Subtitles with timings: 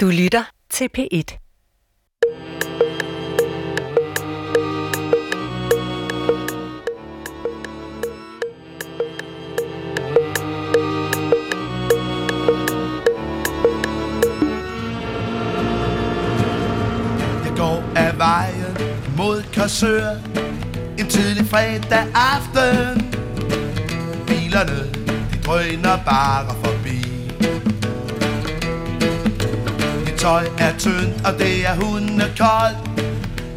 [0.00, 1.08] Du lytter til P1.
[17.44, 18.76] Jeg går af vejen
[19.16, 20.10] mod Korsør
[20.98, 23.10] En tidlig fredag aften
[24.26, 24.92] Bilerne,
[25.32, 26.77] de drøner bare for
[30.28, 32.78] tøj er tyndt, og det er hundekoldt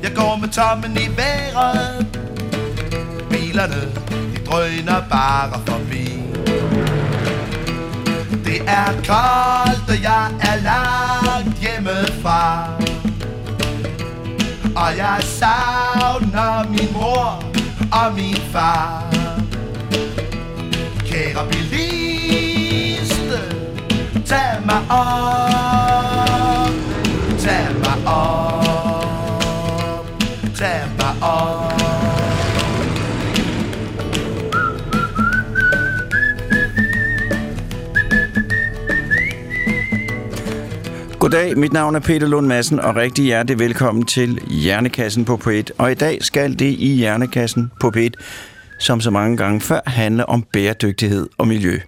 [0.03, 2.07] Jeg går med tommen i vejret.
[3.29, 3.81] Bilerne,
[4.33, 6.05] de drøner bare forbi
[8.45, 12.67] Det er koldt, og jeg er langt hjemmefra
[14.75, 17.43] og jeg savner min mor
[17.91, 19.03] og min far.
[21.05, 23.21] Kære bilist,
[24.25, 26.10] tag mig op
[28.11, 28.63] op
[30.55, 31.71] Tag mig op
[41.19, 45.63] Goddag, mit navn er Peter Lund Madsen, og rigtig hjertelig velkommen til Hjernekassen på P1.
[45.77, 48.09] Og i dag skal det i Hjernekassen på P1,
[48.79, 51.79] som så mange gange før, handle om bæredygtighed og miljø.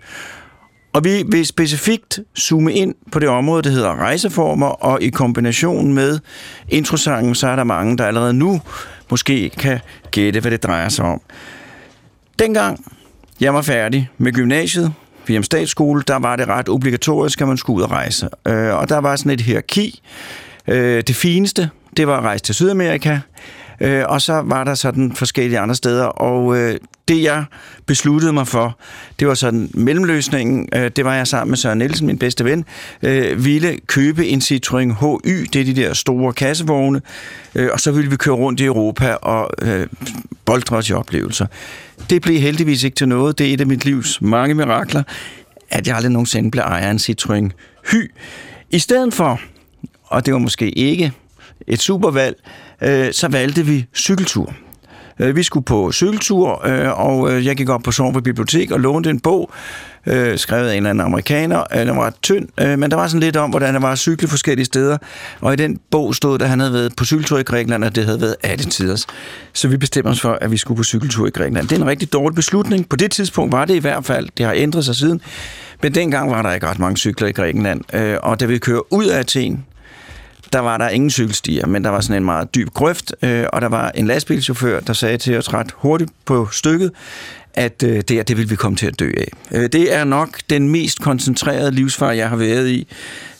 [0.94, 5.94] Og vi vil specifikt zoome ind på det område, der hedder rejseformer, og i kombination
[5.94, 6.20] med
[6.70, 8.62] introsangen, så er der mange, der allerede nu
[9.10, 9.80] måske kan
[10.12, 11.22] gætte, hvad det drejer sig om.
[12.40, 12.86] Dengang
[13.40, 14.94] jeg var færdig med gymnasiet,
[15.28, 18.30] Virum Statsskole, der var det ret obligatorisk, at man skulle ud og rejse.
[18.48, 20.02] Øh, og der var sådan et hierarki.
[20.68, 23.20] Øh, det fineste, det var at rejse til Sydamerika,
[23.80, 26.06] øh, og så var der sådan forskellige andre steder.
[26.06, 27.46] Og øh, det, jeg
[27.86, 28.78] besluttede mig for,
[29.20, 30.70] det var sådan mellemløsningen.
[30.76, 32.66] Øh, det var jeg sammen med Søren Nielsen, min bedste ven,
[33.04, 37.02] øh, ville købe en Citroën HY, det er de der store kassevogne,
[37.56, 39.88] øh, og så ville vi køre rundt i Europa og øh,
[40.46, 41.46] boldre os i oplevelser.
[42.10, 43.38] Det blev heldigvis ikke til noget.
[43.38, 45.04] Det er et af mit livs mange mirakler,
[45.70, 47.50] at jeg aldrig nogensinde blev ejer af en Citroën
[47.92, 48.12] Hy.
[48.70, 49.40] I stedet for,
[50.04, 51.12] og det var måske ikke
[51.68, 52.36] et supervalg,
[52.84, 54.54] øh, så valgte vi cykeltur.
[55.20, 58.80] Øh, vi skulle på cykeltur, øh, og øh, jeg gik op på Sorgenfri Bibliotek og
[58.80, 59.52] lånte en bog,
[60.36, 61.64] skrevet af en eller anden amerikaner.
[61.64, 64.66] Den var tynd, men der var sådan lidt om, hvordan det var at cykle forskellige
[64.66, 64.98] steder.
[65.42, 68.06] Og i den bog stod, at han havde været på cykeltur i Grækenland, og det
[68.06, 69.08] havde været 18 tiders.
[69.54, 71.68] Så vi bestemte os for, at vi skulle på cykeltur i Grækenland.
[71.68, 72.90] Det er en rigtig dårlig beslutning.
[72.90, 74.30] På det tidspunkt var det i hvert fald.
[74.38, 75.22] Det har ændret sig siden.
[75.84, 77.82] Men dengang var der ikke ret mange cykler i Grækenland.
[78.24, 79.66] Og da vi kører ud af Athen,
[80.54, 83.62] der var der ingen cykelstier, men der var sådan en meget dyb grøft, øh, og
[83.62, 86.92] der var en lastbilchauffør, der sagde til os ret hurtigt på stykket,
[87.54, 89.28] at øh, det, her, det vil vi komme til at dø af.
[89.52, 92.88] Øh, det er nok den mest koncentrerede livsfar, jeg har været i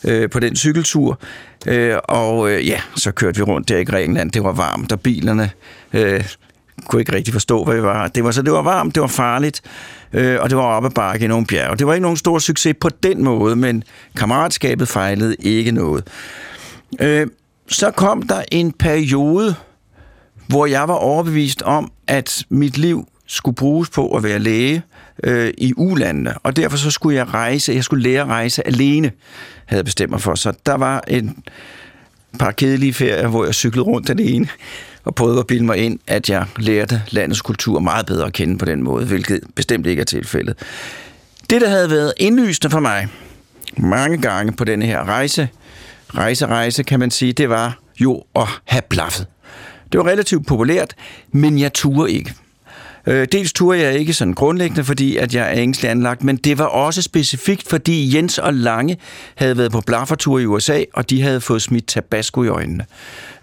[0.04, 1.20] øh, på den cykeltur.
[1.66, 4.30] Øh, og øh, ja, så kørte vi rundt der i Grækenland.
[4.30, 5.50] Det var varmt, og bilerne
[5.92, 6.24] øh,
[6.86, 8.08] kunne ikke rigtig forstå, hvad vi var.
[8.08, 9.60] Det var så det var varmt, det var farligt,
[10.12, 11.76] øh, og det var op ad bakke i nogle bjerge.
[11.76, 13.84] Det var ikke nogen stor succes på den måde, men
[14.16, 16.04] kammeratskabet fejlede ikke noget.
[17.00, 17.26] Øh,
[17.68, 19.54] så kom der en periode,
[20.46, 24.82] hvor jeg var overbevist om, at mit liv skulle bruges på at være læge
[25.24, 29.10] øh, i ulandene, og derfor så skulle jeg rejse, jeg skulle lære at rejse alene,
[29.66, 30.34] havde jeg bestemt mig for.
[30.34, 31.38] Så der var en
[32.38, 34.48] par kedelige ferier, hvor jeg cyklede rundt alene,
[35.04, 38.58] og prøvede at bilde mig ind, at jeg lærte landets kultur meget bedre at kende
[38.58, 40.58] på den måde, hvilket bestemt ikke er tilfældet.
[41.50, 43.08] Det, der havde været indlysende for mig
[43.76, 45.48] mange gange på denne her rejse,
[46.08, 49.26] rejse, rejse, kan man sige, det var jo at have blaffet.
[49.92, 50.94] Det var relativt populært,
[51.32, 52.34] men jeg turde ikke.
[53.06, 56.58] Øh, dels turde jeg ikke sådan grundlæggende, fordi at jeg er engelsk anlagt, men det
[56.58, 58.96] var også specifikt, fordi Jens og Lange
[59.34, 62.86] havde været på blaffertur i USA, og de havde fået smidt tabasco i øjnene.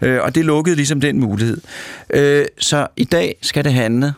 [0.00, 1.60] Øh, og det lukkede ligesom den mulighed.
[2.10, 4.12] Øh, så i dag skal det handle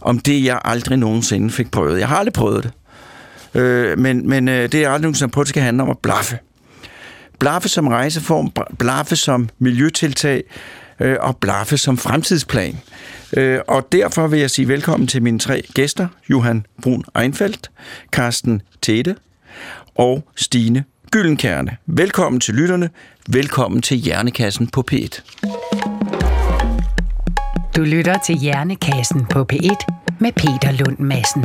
[0.00, 2.00] om det, jeg aldrig nogensinde fik prøvet.
[2.00, 2.72] Jeg har aldrig prøvet det.
[3.60, 5.98] Øh, men men øh, det, jeg aldrig nogensinde har prøvet, det skal handle om at
[5.98, 6.38] blaffe
[7.42, 10.42] blaffe som rejseform, blaffe som miljøtiltag
[11.00, 12.78] øh, og blaffe som fremtidsplan.
[13.36, 17.70] Øh, og derfor vil jeg sige velkommen til mine tre gæster, Johan Brun Einfeldt,
[18.12, 19.16] Carsten Tete
[19.94, 21.76] og Stine Gyllenkerne.
[21.86, 22.90] Velkommen til lytterne.
[23.28, 25.22] Velkommen til Hjernekassen på P1.
[27.76, 29.76] Du lytter til Hjernekassen på P1
[30.20, 31.44] med Peter Lund Madsen.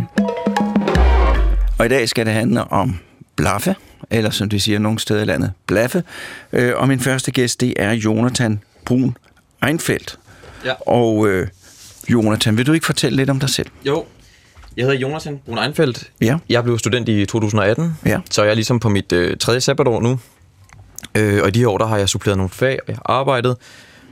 [1.79, 2.99] Og i dag skal det handle om
[3.37, 3.75] blaffe,
[4.09, 6.03] eller som de siger nogle steder i landet, blaffe.
[6.53, 9.17] Øh, og min første gæst, det er Jonathan Brun
[9.67, 10.19] Einfeldt.
[10.65, 10.73] Ja.
[10.87, 11.47] Og øh,
[12.09, 13.67] Jonathan, vil du ikke fortælle lidt om dig selv?
[13.85, 14.05] Jo.
[14.77, 16.11] Jeg hedder Jonathan Brun Einfeldt.
[16.21, 16.37] Ja.
[16.49, 18.19] Jeg blev student i 2018, Ja.
[18.31, 20.19] så jeg er ligesom på mit øh, tredje sabbatår nu.
[21.15, 23.13] Øh, og i de her år, der har jeg suppleret nogle fag, og jeg har
[23.13, 23.57] arbejdet, og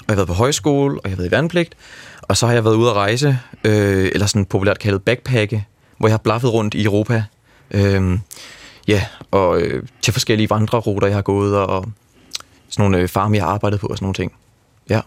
[0.08, 1.76] jeg har været på højskole, og jeg har været i vandpligt.
[2.22, 5.66] Og så har jeg været ude at rejse, øh, eller sådan populært kaldet backpacke,
[5.98, 7.24] hvor jeg har blaffet rundt i Europa.
[7.72, 8.20] Øh,
[8.88, 11.86] ja, og øh, til forskellige vandreruter, jeg har gået, og, og
[12.70, 14.32] sådan nogle øh, farme, jeg har arbejdet på, og sådan nogle ting.
[14.90, 15.02] Ja.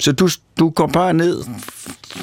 [0.00, 0.28] Så du,
[0.58, 1.44] du går bare ned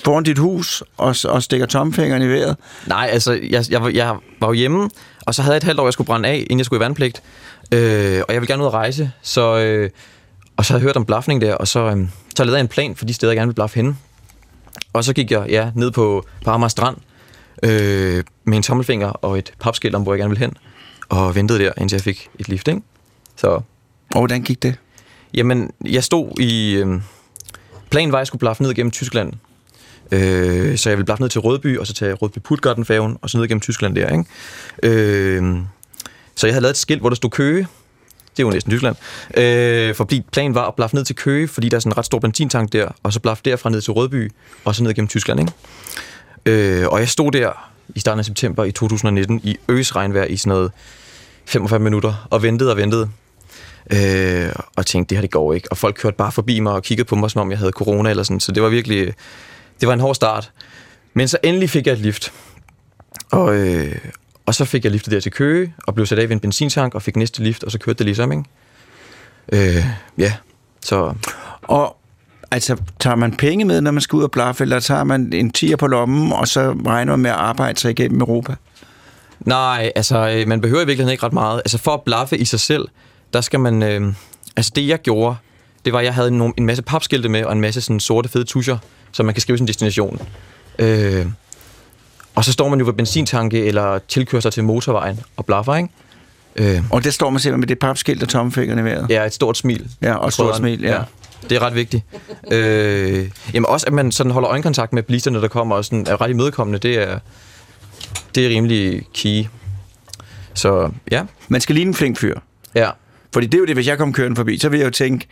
[0.04, 2.56] foran dit hus og, og stikker tomfingeren i vejret?
[2.88, 4.90] Nej, altså, jeg, jeg, var- jeg var jo hjemme,
[5.26, 6.86] og så havde jeg et halvt år, jeg skulle brænde af, inden jeg skulle i
[6.86, 7.22] vandpligt.
[7.72, 9.90] Øh, og jeg ville gerne ud at rejse, så, øh,
[10.58, 12.68] og så havde jeg hørt om blafning der, og så, øh, så lavede jeg en
[12.68, 13.96] plan for de steder, jeg gerne ville blaffe henne.
[14.94, 16.98] Og så gik jeg ja, ned på, på Amager Strand
[17.64, 20.58] øh, med en tommelfinger og et papskilt om, hvor jeg gerne ville hen.
[21.10, 22.82] Og ventede der, indtil jeg fik et lift, ikke?
[23.36, 23.64] Så, Og
[24.18, 24.76] hvordan gik det?
[25.34, 26.74] jamen, jeg stod i...
[26.76, 27.02] Øh,
[27.90, 29.34] planen var, at jeg skulle blaffe ned gennem Tyskland.
[30.12, 33.38] Øh, så jeg ville blaffe ned til Rødby, og så tage Rødby Puttgartenfærgen, og så
[33.38, 34.24] ned gennem Tyskland der, ikke?
[34.84, 35.58] Øh,
[36.36, 37.68] så jeg havde lavet et skilt, hvor der stod Køge.
[38.38, 38.96] Det er jo næsten Tyskland.
[39.38, 42.06] Øh, fordi planen var at blaffe ned til Køge, fordi der er sådan en ret
[42.06, 44.32] stor benzintank der, og så blaffe derfra ned til Rødby,
[44.66, 45.52] og så ned gennem Tyskland, ikke?
[46.82, 50.50] Øh, og jeg stod der i starten af september i 2019 i øsregnvejr i sådan
[50.50, 50.72] noget
[51.46, 53.10] 45 minutter, og ventede og ventede.
[53.92, 55.72] Øh, og tænkte, det her det går ikke.
[55.72, 58.10] Og folk kørte bare forbi mig og kiggede på mig, som om jeg havde corona
[58.10, 58.40] eller sådan.
[58.40, 59.14] Så det var virkelig,
[59.80, 60.52] det var en hård start.
[61.14, 62.34] Men så endelig fik jeg et lift.
[63.32, 63.96] Og, øh,
[64.46, 66.96] og så fik jeg liftet der til Køge, og blev sat af ved en benzintank,
[66.96, 68.44] og fik næste lift, og så kørte det ligesom, ikke?
[69.52, 69.86] Øh,
[70.18, 70.34] ja,
[70.82, 71.14] så...
[71.62, 71.98] Og
[72.52, 75.52] altså, tager man penge med, når man skal ud og blaffe, eller tager man en
[75.52, 78.56] tier på lommen, og så regner man med at arbejde sig igennem Europa?
[79.40, 81.58] Nej, altså, øh, man behøver i virkeligheden ikke ret meget.
[81.66, 82.88] Altså, for at blaffe i sig selv,
[83.34, 83.84] der skal man...
[83.84, 84.14] Øh,
[84.56, 85.36] altså, det jeg gjorde,
[85.86, 88.30] det var, at jeg havde en, en masse papskilte med, og en masse sådan sorte
[88.30, 88.78] fede tuscher,
[89.12, 90.22] så man kan skrive sin destination.
[90.80, 91.26] Øh,
[92.36, 95.90] og så står man jo ved benzintanke, eller tilkører sig til motorvejen og blaffer, ikke?
[96.56, 99.06] Øh, Og der står man simpelthen med det papskilt og tommelfingeren i vejret.
[99.10, 99.88] ja, et stort smil.
[100.02, 101.00] Ja, og et stort smil, ja.
[101.44, 102.04] Det er ret vigtigt.
[102.52, 106.22] øh, jamen også, at man sådan holder øjenkontakt med bilisterne, der kommer, og sådan er
[106.22, 107.20] ret imødekommende, det er,
[108.36, 109.44] det er rimelig key.
[110.54, 112.40] Så ja, Man skal ligne en flink fyr.
[112.76, 112.90] ja.
[113.34, 115.28] Fordi det er jo det, hvis jeg kom kørende forbi, så vil jeg jo tænke,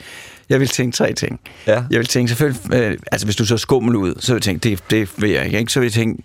[0.50, 1.40] jeg vil tænke tre ting.
[1.68, 1.84] Ja.
[1.92, 4.70] Jeg vil tænke selvfølgelig, øh, altså hvis du så skummel ud, så vil jeg tænke,
[4.70, 5.72] det, det vil jeg ikke?
[5.72, 6.24] Så vil jeg tænke,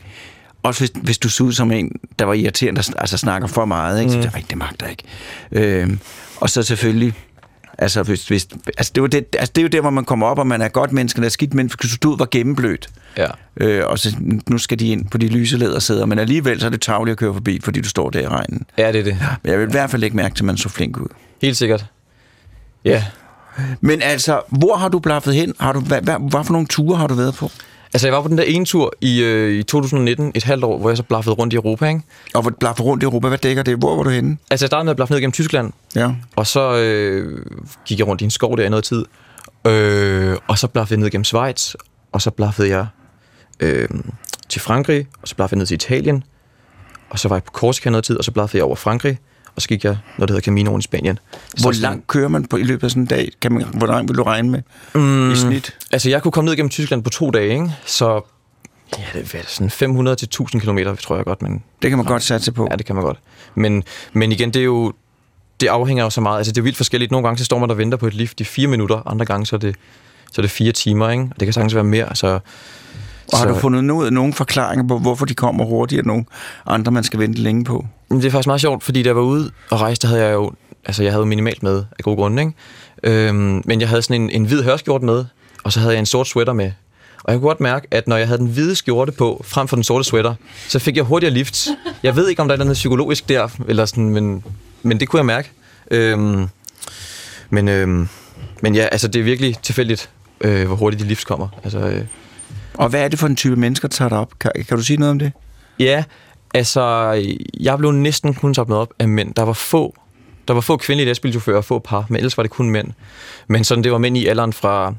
[0.62, 3.64] også hvis, hvis du så ud som en, der var irriterende, der altså snakker for
[3.64, 4.12] meget, ikke?
[4.12, 4.42] Så mm.
[4.50, 5.04] det magter jeg ikke.
[5.52, 5.96] Øh,
[6.36, 7.14] og så selvfølgelig,
[7.78, 10.26] altså, hvis, hvis, altså, det er det, altså det er jo der, hvor man kommer
[10.26, 12.88] op, og man er godt menneske, der er skidt menneske, du ud var gennemblødt.
[13.16, 13.26] Ja.
[13.56, 14.16] Øh, og så
[14.50, 17.18] nu skal de ind på de lyse lædersæder, men alligevel så er det tavligt at
[17.18, 18.66] køre forbi, fordi du står der i regnen.
[18.78, 19.18] Ja, det er det.
[19.42, 21.08] Men jeg vil i hvert fald ikke mærke til, at man så flink ud.
[21.42, 21.84] Helt sikkert.
[22.84, 23.04] Ja.
[23.80, 25.54] Men altså, hvor har du blaffet hen?
[25.60, 27.50] Har du, hvad, hvad, hvad for nogle ture har du været på?
[27.94, 30.78] Altså, jeg var på den der ene tur i, øh, i 2019, et halvt år,
[30.78, 32.00] hvor jeg så blaffede rundt i Europa, ikke?
[32.34, 33.76] Og hvor blaffet rundt i Europa, hvad dækker det?
[33.78, 34.36] Hvor var du henne?
[34.50, 36.10] Altså, jeg startede med at blaffe ned gennem Tyskland, Ja.
[36.36, 37.46] og så øh,
[37.86, 39.04] gik jeg rundt i en skov der i noget tid.
[39.66, 41.74] Øh, og så blaffede jeg ned gennem Schweiz,
[42.12, 42.86] og så blaffede jeg
[43.60, 43.88] øh,
[44.48, 46.24] til Frankrig, og så blaffede jeg ned til Italien,
[47.10, 49.18] og så var jeg på Korsika noget tid, og så blaffede jeg over Frankrig,
[49.56, 51.18] og så gik jeg noget, der hedder Caminoen i Spanien.
[51.30, 53.30] Hvor Så sådan- langt kører man på i løbet af sådan en dag?
[53.42, 54.62] Kan man, hvor langt vil du regne med
[54.94, 55.32] mm.
[55.32, 55.76] i snit?
[55.92, 57.70] Altså, jeg kunne komme ned gennem Tyskland på to dage, ikke?
[57.86, 58.20] Så
[58.98, 62.06] ja, det er sådan 500 til 1000 km, tror jeg godt, men Det kan man
[62.06, 62.68] godt satse på.
[62.70, 63.18] ja, det kan man godt.
[63.54, 64.92] Men, men igen, det er jo
[65.60, 66.36] det afhænger jo så meget.
[66.36, 67.10] Altså, det er vildt forskelligt.
[67.12, 69.24] Nogle gange så står man der og venter på et lift i fire minutter, andre
[69.24, 69.76] gange så er det,
[70.32, 71.22] så er det fire timer, ikke?
[71.34, 72.38] Og det kan sagtens være mere, så...
[73.32, 76.24] Og har så, du fundet noget, nogle forklaringer på, hvorfor de kommer hurtigere end nogle
[76.66, 77.86] andre, man skal vente længe på?
[78.10, 80.32] Det er faktisk meget sjovt, fordi da jeg var ude og rejse, der havde jeg
[80.32, 80.52] jo...
[80.84, 82.54] Altså, jeg havde minimalt med af gode grunde, ikke?
[83.02, 85.24] Øhm, men jeg havde sådan en, en hvid hørskjorte med,
[85.64, 86.72] og så havde jeg en sort sweater med.
[87.24, 89.76] Og jeg kunne godt mærke, at når jeg havde den hvide skjorte på, frem for
[89.76, 90.34] den sorte sweater,
[90.68, 91.68] så fik jeg hurtigere lifts.
[92.02, 94.44] Jeg ved ikke, om der er noget psykologisk der, eller sådan, men,
[94.82, 95.50] men det kunne jeg mærke.
[95.90, 96.48] Øhm,
[97.50, 98.08] men, øhm,
[98.62, 100.10] men ja, altså det er virkelig tilfældigt,
[100.40, 101.48] øh, hvor hurtigt de lifts kommer.
[101.64, 102.04] Altså, øh,
[102.80, 104.38] Og hvad er det for en type mennesker, der tager dig op?
[104.40, 105.32] Kan, kan du sige noget om det?
[105.78, 106.04] Ja,
[106.54, 107.12] altså,
[107.60, 109.34] jeg blev næsten kun taget op af mænd.
[109.34, 109.94] Der var få,
[110.48, 112.88] der var få kvindelige lastbilchauffører og få par, men ellers var det kun mænd.
[113.48, 114.94] Men sådan, det var mænd i alderen fra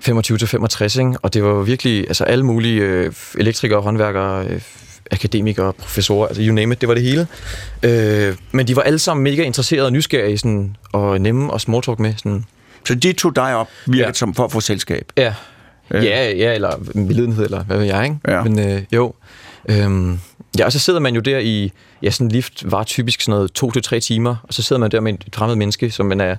[0.00, 1.12] 25 til 65, ikke?
[1.22, 4.60] og det var virkelig altså, alle mulige øh, elektrikere, håndværkere, øh,
[5.10, 7.26] akademikere, professorer, altså you name it, det var det hele.
[7.82, 11.98] Øh, men de var alle sammen mega interesserede og nysgerrige sådan, og nemme og smalltalk
[11.98, 12.14] med.
[12.16, 12.44] Sådan,
[12.84, 14.06] Så de tog dig op, virket ja.
[14.06, 14.12] Ja.
[14.12, 15.12] som for at få selskab.
[15.16, 15.34] Ja.
[15.90, 16.04] Øh.
[16.04, 18.16] Ja, ja, eller medlidenhed, eller hvad ved jeg, ikke?
[18.28, 18.42] Ja.
[18.42, 19.14] Men øh, jo.
[19.68, 20.18] Øhm,
[20.58, 21.72] ja, og så sidder man jo der i,
[22.02, 24.80] ja, sådan en lift var typisk sådan noget to til tre timer, og så sidder
[24.80, 26.36] man der med et fremmed menneske, som man er,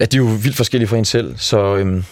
[0.00, 2.04] ja, de er jo vildt forskellige fra en selv, så, øhm,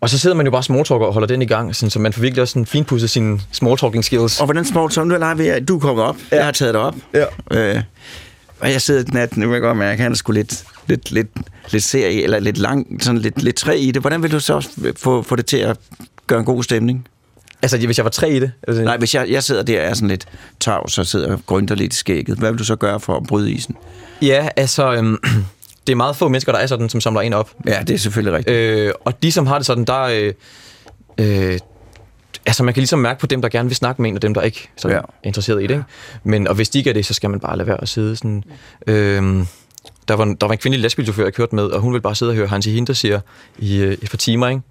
[0.00, 2.12] og så sidder man jo bare smalltalker og holder den i gang, sådan, så man
[2.12, 4.40] får virkelig også sådan finpudset sine smalltalking skills.
[4.40, 6.16] Og hvordan small talk, nu er jeg ved, at du er kommet op.
[6.32, 6.36] Ja.
[6.36, 6.94] Jeg har taget dig op.
[7.14, 7.24] Ja.
[7.50, 7.82] Øh,
[8.60, 10.64] Og jeg sidder den nat, nu kan jeg godt mærke, at han er sgu lidt,
[10.86, 11.28] lidt, lidt,
[11.70, 14.02] lidt serie, eller lidt lang, sådan lidt, lidt træ i det.
[14.02, 15.76] Hvordan vil du så få, få det til at
[16.26, 17.08] gøre en god stemning?
[17.62, 18.52] Altså, hvis jeg var tre i det?
[18.68, 20.26] Altså, Nej, hvis jeg, jeg sidder der og er sådan lidt
[20.60, 23.22] tavs og sidder og grønter lidt i skægget, hvad vil du så gøre for at
[23.22, 23.76] bryde isen?
[24.22, 25.18] Ja, altså, øhm,
[25.86, 27.50] det er meget få mennesker, der er sådan, som samler en op.
[27.66, 28.56] Ja, det er selvfølgelig rigtigt.
[28.56, 30.00] Øh, og de, som har det sådan, der...
[30.00, 30.32] Øh,
[31.18, 31.58] øh,
[32.46, 34.34] altså, man kan ligesom mærke på dem, der gerne vil snakke med en, og dem,
[34.34, 35.00] der ikke sådan, Ja.
[35.00, 35.70] er interesseret i det.
[35.74, 35.84] Ikke?
[36.24, 38.16] Men, og hvis de ikke er det, så skal man bare lade være at sidde
[38.16, 38.44] sådan...
[38.86, 39.44] Øh,
[40.08, 42.14] der var, en- der var en kvindelig lastbilchauffør, jeg kørte med, og hun ville bare
[42.14, 43.20] sidde og høre Hansi Hinter siger
[43.58, 44.62] i øh, et par timer, ikke?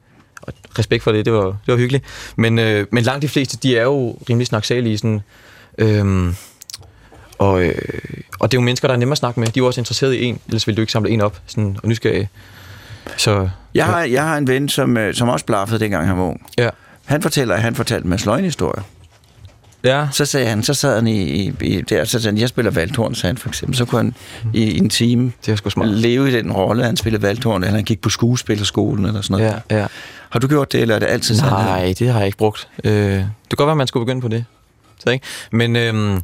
[0.41, 2.05] Og respekt for det, det var, det var hyggeligt.
[2.35, 5.21] Men, øh, men langt de fleste, de er jo rimelig snaksalige, sådan...
[5.77, 6.33] Øh,
[7.37, 7.75] og, øh,
[8.39, 9.47] og det er jo mennesker, der er nemme at snakke med.
[9.47, 11.77] De er jo også interesseret i en, ellers ville du ikke samle en op sådan,
[11.83, 12.29] og nysgerrige.
[13.17, 16.23] Så Jeg har, jeg har en ven, som, øh, som også blaffede, dengang han var
[16.23, 16.45] ung.
[16.57, 16.69] ja.
[17.09, 18.83] Han fortæller, at han fortalte en masse løgnhistorier.
[19.83, 20.07] Ja.
[20.11, 22.71] Så sagde han, så sad han i, i, i der, så sagde han, jeg spiller
[22.71, 23.77] valthorn, sagde han for eksempel.
[23.77, 24.13] Så kunne han
[24.53, 25.89] i, i en time Det er sgu smart.
[25.89, 29.61] leve i den rolle, han spillede valthorn, eller han gik på skuespillerskolen, eller sådan noget.
[29.69, 29.87] Ja, ja.
[30.29, 31.53] Har du gjort det, eller er det altid sådan?
[31.53, 32.67] Nej, det har jeg ikke brugt.
[32.83, 34.45] Øh, det kan godt være, man skulle begynde på det.
[34.99, 35.25] Så, ikke?
[35.51, 36.21] Men øhm,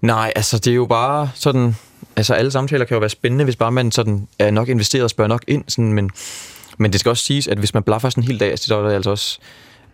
[0.00, 1.76] nej, altså det er jo bare sådan...
[2.16, 5.10] Altså alle samtaler kan jo være spændende, hvis bare man sådan er nok investeret og
[5.10, 5.64] spørger nok ind.
[5.68, 6.10] Sådan, men,
[6.78, 8.88] men det skal også siges, at hvis man blaffer sådan en hel dag, så er
[8.88, 9.38] det altså også...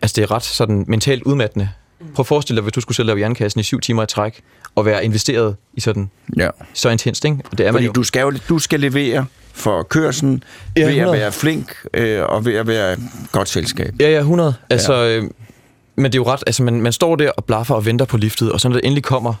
[0.01, 1.69] Altså det er ret sådan mentalt udmattende.
[2.15, 4.41] Prøv at forestille dig, hvis du skulle selv lave jernkassen i syv timer i træk,
[4.75, 6.49] og være investeret i sådan Ja.
[6.73, 7.37] så intenst, ikke?
[7.51, 7.91] Og det er man Fordi jo.
[7.91, 10.43] du skal, jo, du skal levere for kørselen,
[10.77, 11.19] Ja, ved at 100.
[11.19, 12.97] være flink, øh, og ved at være
[13.31, 13.93] godt selskab.
[13.99, 14.53] Ja, ja, 100.
[14.69, 15.17] Altså, ja.
[15.17, 15.23] øh,
[15.95, 18.17] men det er jo ret, altså man, man står der og blaffer og venter på
[18.17, 19.33] liftet, og så når det endelig kommer,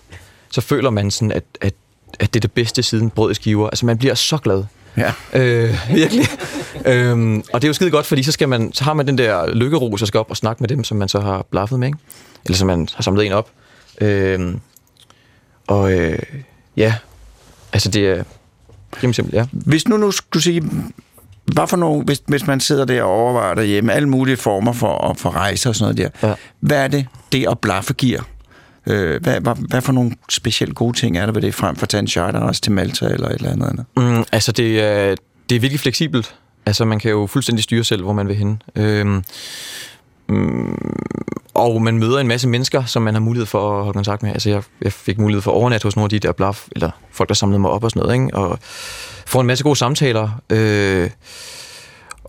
[0.49, 1.73] så føler man sådan, at, at,
[2.19, 3.67] at det er det bedste siden brød i skiver.
[3.69, 4.63] Altså man bliver så glad.
[4.97, 5.13] Ja.
[5.33, 6.25] Øh, virkelig.
[6.85, 9.17] øhm, og det er jo skide godt, fordi så, skal man, så har man den
[9.17, 11.87] der lykkeros, så skal op og snakke med dem, som man så har blaffet med,
[11.87, 11.99] ikke?
[12.45, 13.49] Eller som man har samlet en op.
[14.01, 14.59] Øhm,
[15.67, 16.19] og øh,
[16.77, 16.95] ja,
[17.73, 18.23] altså det er
[19.03, 19.45] rimelig simpelt, ja.
[19.51, 20.63] Hvis nu, nu skulle sige,
[21.45, 25.15] hvad for nogle, hvis, hvis man sidder der og overvejer derhjemme, alle mulige former for,
[25.19, 26.33] for rejser og sådan noget der, Ja.
[26.59, 28.21] hvad er det, det at blaffe giver?
[28.87, 31.83] Øh, hvad, hvad, hvad for nogle specielt gode ting er der ved det, frem for
[31.83, 33.85] at tage en charterrejse til Malta eller et eller andet andet?
[33.97, 35.15] Mm, altså, det er,
[35.49, 36.35] det er virkelig fleksibelt.
[36.65, 38.61] Altså, man kan jo fuldstændig styre selv, hvor man vil hen.
[38.75, 39.23] Øhm,
[40.29, 40.77] mm,
[41.53, 44.31] og man møder en masse mennesker, som man har mulighed for at holde kontakt med.
[44.31, 46.91] Altså, jeg, jeg fik mulighed for at overnatte hos nogle af de der blaf, eller
[47.11, 48.37] folk, der samlede mig op og sådan noget, ikke?
[48.37, 48.59] Og
[49.25, 50.41] får en masse gode samtaler.
[50.49, 51.09] Øh,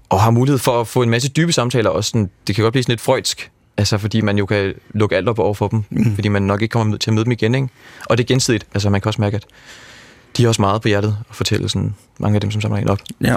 [0.08, 2.08] og har mulighed for at få en masse dybe samtaler også.
[2.08, 5.28] Sådan, det kan godt blive sådan lidt freudsk, altså fordi man jo kan lukke alt
[5.28, 6.14] op over for dem, mm.
[6.14, 7.68] fordi man nok ikke kommer til at møde dem igen, ikke?
[8.06, 9.44] Og det er gensidigt, altså man kan også mærke, at
[10.36, 12.88] de har også meget på hjertet at fortælle sådan, mange af dem, som samler en
[12.88, 13.00] op.
[13.20, 13.36] Ja.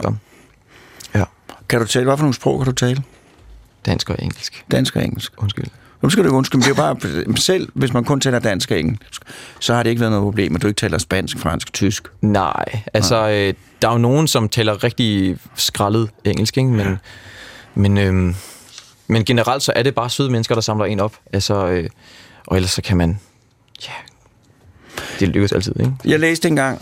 [1.16, 1.24] Ja,
[1.70, 3.04] Kan du tale, hvad for nogle sprog kan du tale?
[3.86, 4.66] dansk og engelsk.
[4.72, 5.34] Dansk og engelsk.
[5.38, 5.66] Undskyld.
[6.02, 8.80] Nu skal du ikke undskylde, det er bare, selv hvis man kun taler dansk og
[8.80, 9.22] engelsk,
[9.60, 12.08] så har det ikke været noget problem, at du ikke taler spansk, fransk, tysk.
[12.22, 16.70] Nej, altså, øh, der er jo nogen, som taler rigtig skrællet engelsk, ikke?
[16.70, 16.98] Men,
[17.76, 18.36] men, øh,
[19.08, 21.16] men generelt så er det bare søde mennesker, der samler en op.
[21.34, 21.90] Altså, øh,
[22.48, 23.20] og ellers så kan man,
[23.88, 23.94] ja,
[25.20, 25.94] det lykkes altid, ikke?
[26.06, 26.82] Jeg læste engang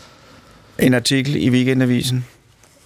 [0.80, 2.25] en artikel i Weekendavisen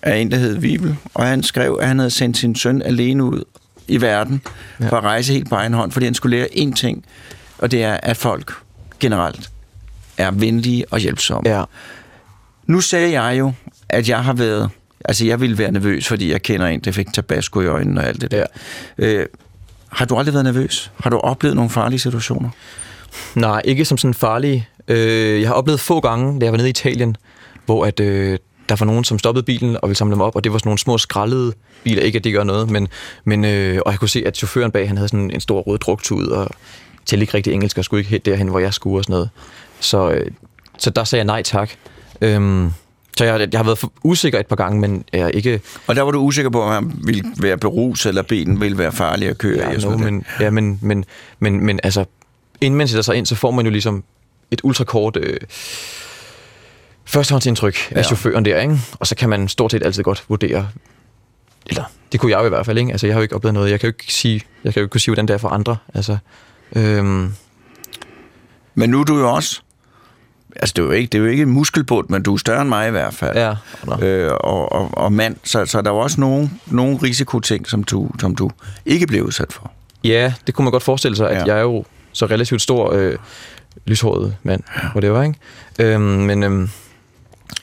[0.01, 3.23] af en, der hed Vibel, og han skrev, at han havde sendt sin søn alene
[3.23, 3.43] ud
[3.87, 4.41] i verden
[4.79, 4.89] ja.
[4.89, 7.05] for at rejse helt på egen hånd, fordi han skulle lære én ting,
[7.57, 8.53] og det er, at folk
[8.99, 9.49] generelt
[10.17, 11.49] er venlige og hjælpsomme.
[11.49, 11.63] Ja.
[12.65, 13.53] Nu sagde jeg jo,
[13.89, 14.69] at jeg har været...
[15.05, 18.07] Altså, jeg ville være nervøs, fordi jeg kender en, der fik tabasco i øjnene og
[18.07, 18.45] alt det der.
[18.97, 19.05] Ja.
[19.05, 19.25] Øh,
[19.89, 20.91] har du aldrig været nervøs?
[20.99, 22.49] Har du oplevet nogle farlige situationer?
[23.35, 24.67] Nej, ikke som sådan farlige.
[24.87, 27.17] Øh, jeg har oplevet få gange, da jeg var nede i Italien,
[27.65, 28.39] hvor at, øh,
[28.69, 30.67] der var nogen, som stoppede bilen og ville samle dem op, og det var sådan
[30.67, 32.01] nogle små skrællede biler.
[32.01, 32.87] Ikke, at det gør noget, men,
[33.23, 35.77] men øh, og jeg kunne se, at chaufføren bag, han havde sådan en stor rød
[35.77, 36.49] druktud, og
[37.05, 39.29] talte ikke rigtig engelsk, og skulle ikke helt derhen, hvor jeg skulle og sådan noget.
[39.79, 40.31] Så, øh,
[40.77, 41.69] så der sagde jeg nej tak.
[42.21, 42.71] Øhm,
[43.17, 45.61] så jeg, jeg har været usikker et par gange, men jeg er ikke...
[45.87, 48.91] Og der var du usikker på, om han ville være beruset, eller bilen ville være
[48.91, 49.73] farlig at køre i.
[49.73, 51.05] Ja, sådan no, men, ja men, men,
[51.39, 52.05] men, men altså,
[52.61, 54.03] inden man sætter sig ind, så får man jo ligesom
[54.51, 55.37] et ultrakort øh,
[57.05, 58.03] førstehåndsindtryk af Ja.
[58.03, 58.79] chaufføren der, ikke?
[58.99, 60.69] Og så kan man stort set altid godt vurdere,
[61.65, 62.91] eller det kunne jeg jo i hvert fald, ikke?
[62.91, 63.71] Altså, jeg har jo ikke oplevet noget.
[63.71, 65.49] Jeg kan jo ikke sige, jeg kan jo ikke kunne sige, hvordan det er for
[65.49, 65.77] andre.
[65.93, 66.17] Altså,
[66.75, 67.33] øhm,
[68.75, 69.61] Men nu er du jo også...
[70.59, 72.61] Altså, det er jo ikke, det er jo ikke en muskelbund, men du er større
[72.61, 73.37] end mig i hvert fald.
[73.37, 74.05] ja.
[74.05, 77.83] Øh, og, og, og mand, så, så der er jo også nogle, nogle risikoting, som
[77.83, 78.49] du, som du
[78.85, 79.71] ikke blev udsat for.
[80.03, 81.39] ja, det kunne man godt forestille sig, at Ja.
[81.39, 81.45] ja.
[81.45, 83.15] jeg er jo så relativt stor øh,
[83.85, 85.39] lyshåret mand, hvor det var, ikke?
[85.79, 86.69] Øhm, men øhm,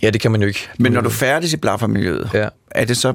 [0.03, 0.69] ja, det kan man jo ikke.
[0.79, 2.49] Men når du færdes i blaffermiljøet, Ja.
[2.71, 3.15] er det så...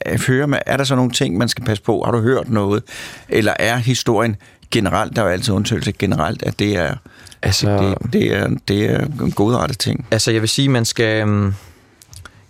[0.00, 2.02] Er, hører man, er der så nogle ting, man skal passe på?
[2.04, 2.82] Har du hørt noget?
[3.28, 4.36] Eller er historien
[4.70, 6.94] generelt, der er jo altid undtagelse generelt, at det er,
[7.42, 10.06] Altså, det, det er, det er en godrettet ting.
[10.10, 11.22] altså jeg vil sige, man skal...
[11.22, 11.54] Um,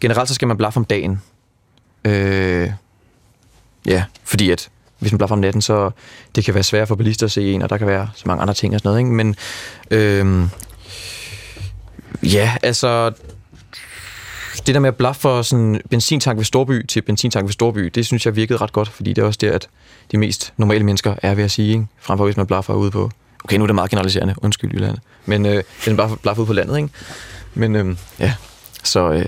[0.00, 1.22] generelt så skal man blaffe om dagen.
[2.04, 2.70] Øh,
[3.86, 5.90] ja, fordi at hvis man blaffer om natten, så
[6.34, 8.42] det kan være svært for bilister at se en, og der kan være så mange
[8.42, 9.10] andre ting og sådan noget, ikke?
[9.10, 9.36] Men
[9.90, 10.48] øh,
[12.22, 13.12] ja, altså
[14.68, 18.06] det der med at blaffe for sådan benzintank ved Storby til benzintank ved Storby, det
[18.06, 19.68] synes jeg virkede ret godt, fordi det er også der, at
[20.12, 21.86] de mest normale mennesker er ved at sige, ikke?
[22.00, 23.10] frem for hvis man blaffer ude på...
[23.44, 24.96] Okay, nu er det meget generaliserende, undskyld Jylland.
[25.26, 26.88] Men øh, den blaffer, blaffer ude på landet, ikke?
[27.54, 28.34] Men øh, ja,
[28.82, 29.12] så...
[29.12, 29.24] Øh,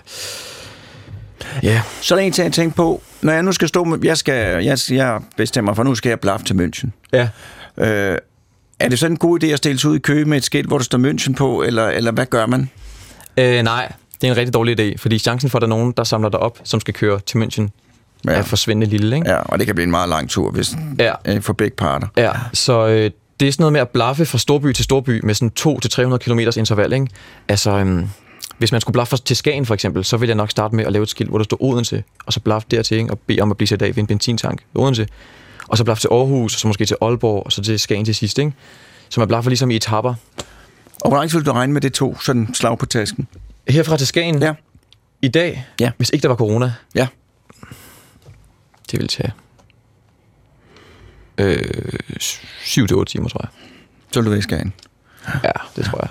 [1.63, 3.99] ja, Så er der en ting, jeg tænker på, når jeg nu skal stå med,
[4.03, 6.89] jeg, skal, jeg, jeg bestemmer for, nu skal jeg blaffe til München.
[7.13, 7.29] ja.
[7.77, 8.19] Øh,
[8.79, 10.69] er det så en god idé at stille sig ud i kø med et skilt,
[10.69, 12.71] hvor der står München på, eller, eller hvad gør man?
[13.37, 15.93] Øh, nej, det er en rigtig dårlig idé, fordi chancen for, at der er nogen,
[15.97, 17.69] der samler dig op, som skal køre til München,
[18.27, 18.31] ja.
[18.31, 19.31] er forsvindende lille, ikke?
[19.31, 21.13] Ja, og det kan blive en meget lang tur, hvis Ja.
[21.25, 22.07] øh, for begge parter.
[22.17, 23.11] Ja, så øh,
[23.41, 25.53] det er sådan noget med at blaffe fra storby til storby med sådan
[26.15, 27.07] 200-300 km interval, ikke?
[27.49, 28.09] Altså, øhm,
[28.59, 30.93] hvis man skulle blaffe til Skagen for eksempel, så ville jeg nok starte med at
[30.93, 33.11] lave et skilt, hvor der står Odense, og så blaffe dertil, ikke?
[33.11, 35.07] og bede om at blive sat af ved en benzintank ved Odense.
[35.69, 38.15] Og så blaffe til Aarhus, og så måske til Aalborg, og så til Skagen til
[38.15, 38.53] sidst, ikke?
[39.09, 40.15] Så man blaffer ligesom i etapper.
[41.01, 43.29] Og hvor lang tid vil du regne med det to, sådan slag på tasken?
[43.73, 44.55] Herfra til Skagen Ja.
[45.23, 45.91] i dag, Ja.
[45.97, 47.07] hvis ikke der var corona, Ja.
[48.91, 49.33] det ville tage
[51.39, 51.57] øh,
[52.61, 53.49] 7-8 timer, tror jeg.
[54.13, 54.73] Så vil du væk Skagen.
[55.45, 56.09] Ja, det tror jeg.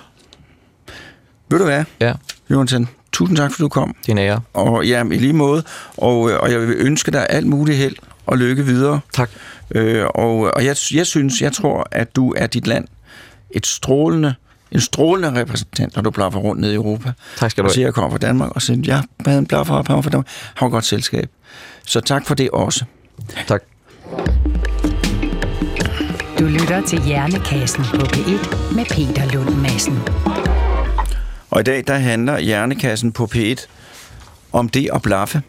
[1.48, 2.14] Ved du hvad, Ja,
[2.50, 2.88] Jonathan?
[3.12, 3.94] Tusind tak, fordi du kom.
[4.02, 4.40] det er en ære.
[4.52, 5.62] Og ja, i lige måde.
[5.96, 9.00] Og, øh, og jeg vil ønske dig alt muligt held og lykke videre.
[9.12, 9.30] Tak.
[9.70, 12.88] Øh, og og jeg, jeg synes, jeg tror, at du er dit land
[13.50, 14.34] et strålende,
[14.72, 17.12] en strålende repræsentant, når du blaffer rundt ned i Europa.
[17.36, 17.74] Tak skal du Og have.
[17.74, 20.26] siger, jeg kommer fra Danmark, og siger, jeg havde en blaffer op, fra Danmark.
[20.54, 21.30] Han var godt selskab.
[21.86, 22.84] Så tak for det også.
[23.48, 23.62] Tak.
[26.38, 29.98] Du lytter til Hjernekassen på P1 med Peter Lund Madsen.
[31.50, 33.66] Og i dag, der handler Hjernekassen på P1
[34.52, 35.42] om det at blaffe.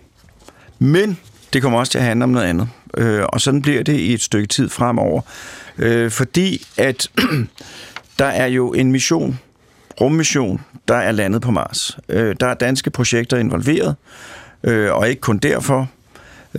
[0.80, 1.18] Men
[1.54, 2.70] det kommer også til at handle om noget andet.
[2.98, 5.22] Øh, og sådan bliver det i et stykke tid fremover.
[5.78, 7.08] Øh, fordi at
[8.21, 9.39] der er jo en mission,
[10.01, 11.97] rummission, der er landet på Mars.
[12.10, 13.95] Øh, der er danske projekter involveret,
[14.63, 15.89] øh, og ikke kun derfor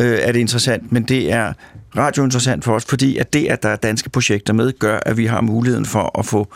[0.00, 1.52] øh, er det interessant, men det er
[1.96, 5.26] radiointeressant for os, fordi at det, at der er danske projekter med, gør, at vi
[5.26, 6.48] har muligheden for at få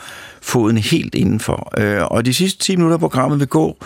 [0.42, 1.72] foden helt indenfor.
[1.78, 3.76] Øh, og de sidste 10 minutter af programmet vil gå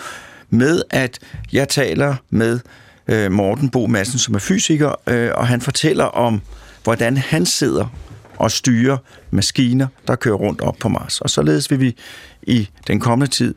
[0.50, 1.18] med, at
[1.52, 2.60] jeg taler med
[3.08, 6.40] øh, Morten Bo Madsen, som er fysiker, øh, og han fortæller om,
[6.84, 7.86] hvordan han sidder
[8.40, 8.98] og styre
[9.30, 11.20] maskiner, der kører rundt op på Mars.
[11.20, 11.96] Og således vil vi
[12.42, 13.54] i den kommende tid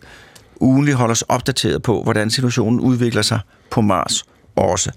[0.60, 4.24] ugenligt holde os opdateret på, hvordan situationen udvikler sig på Mars
[4.56, 4.92] også.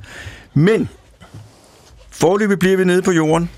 [0.54, 0.88] Men
[2.10, 3.50] forløbig bliver vi nede på jorden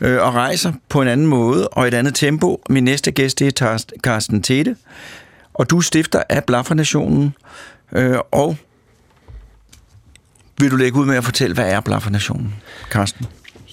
[0.00, 2.62] øh, og rejser på en anden måde og et andet tempo.
[2.68, 4.76] Min næste gæst det er Carsten Tete,
[5.54, 7.34] og du stifter af Blaffernationen.
[7.92, 8.56] Øh, og
[10.58, 12.54] vil du lægge ud med at fortælle, hvad er Blaffernationen,
[12.90, 13.26] Carsten?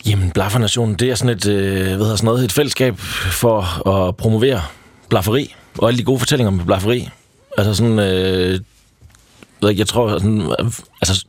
[0.06, 2.98] Jamen, Blaffernationen, det er sådan et, øh, hvad hedder sådan noget, et fællesskab
[3.32, 4.62] for at promovere
[5.10, 7.10] blafferi, og alle de gode fortællinger med blafferi.
[7.58, 8.60] Altså sådan, øh,
[9.62, 10.56] ved jeg tror, sådan,
[11.02, 11.26] altså,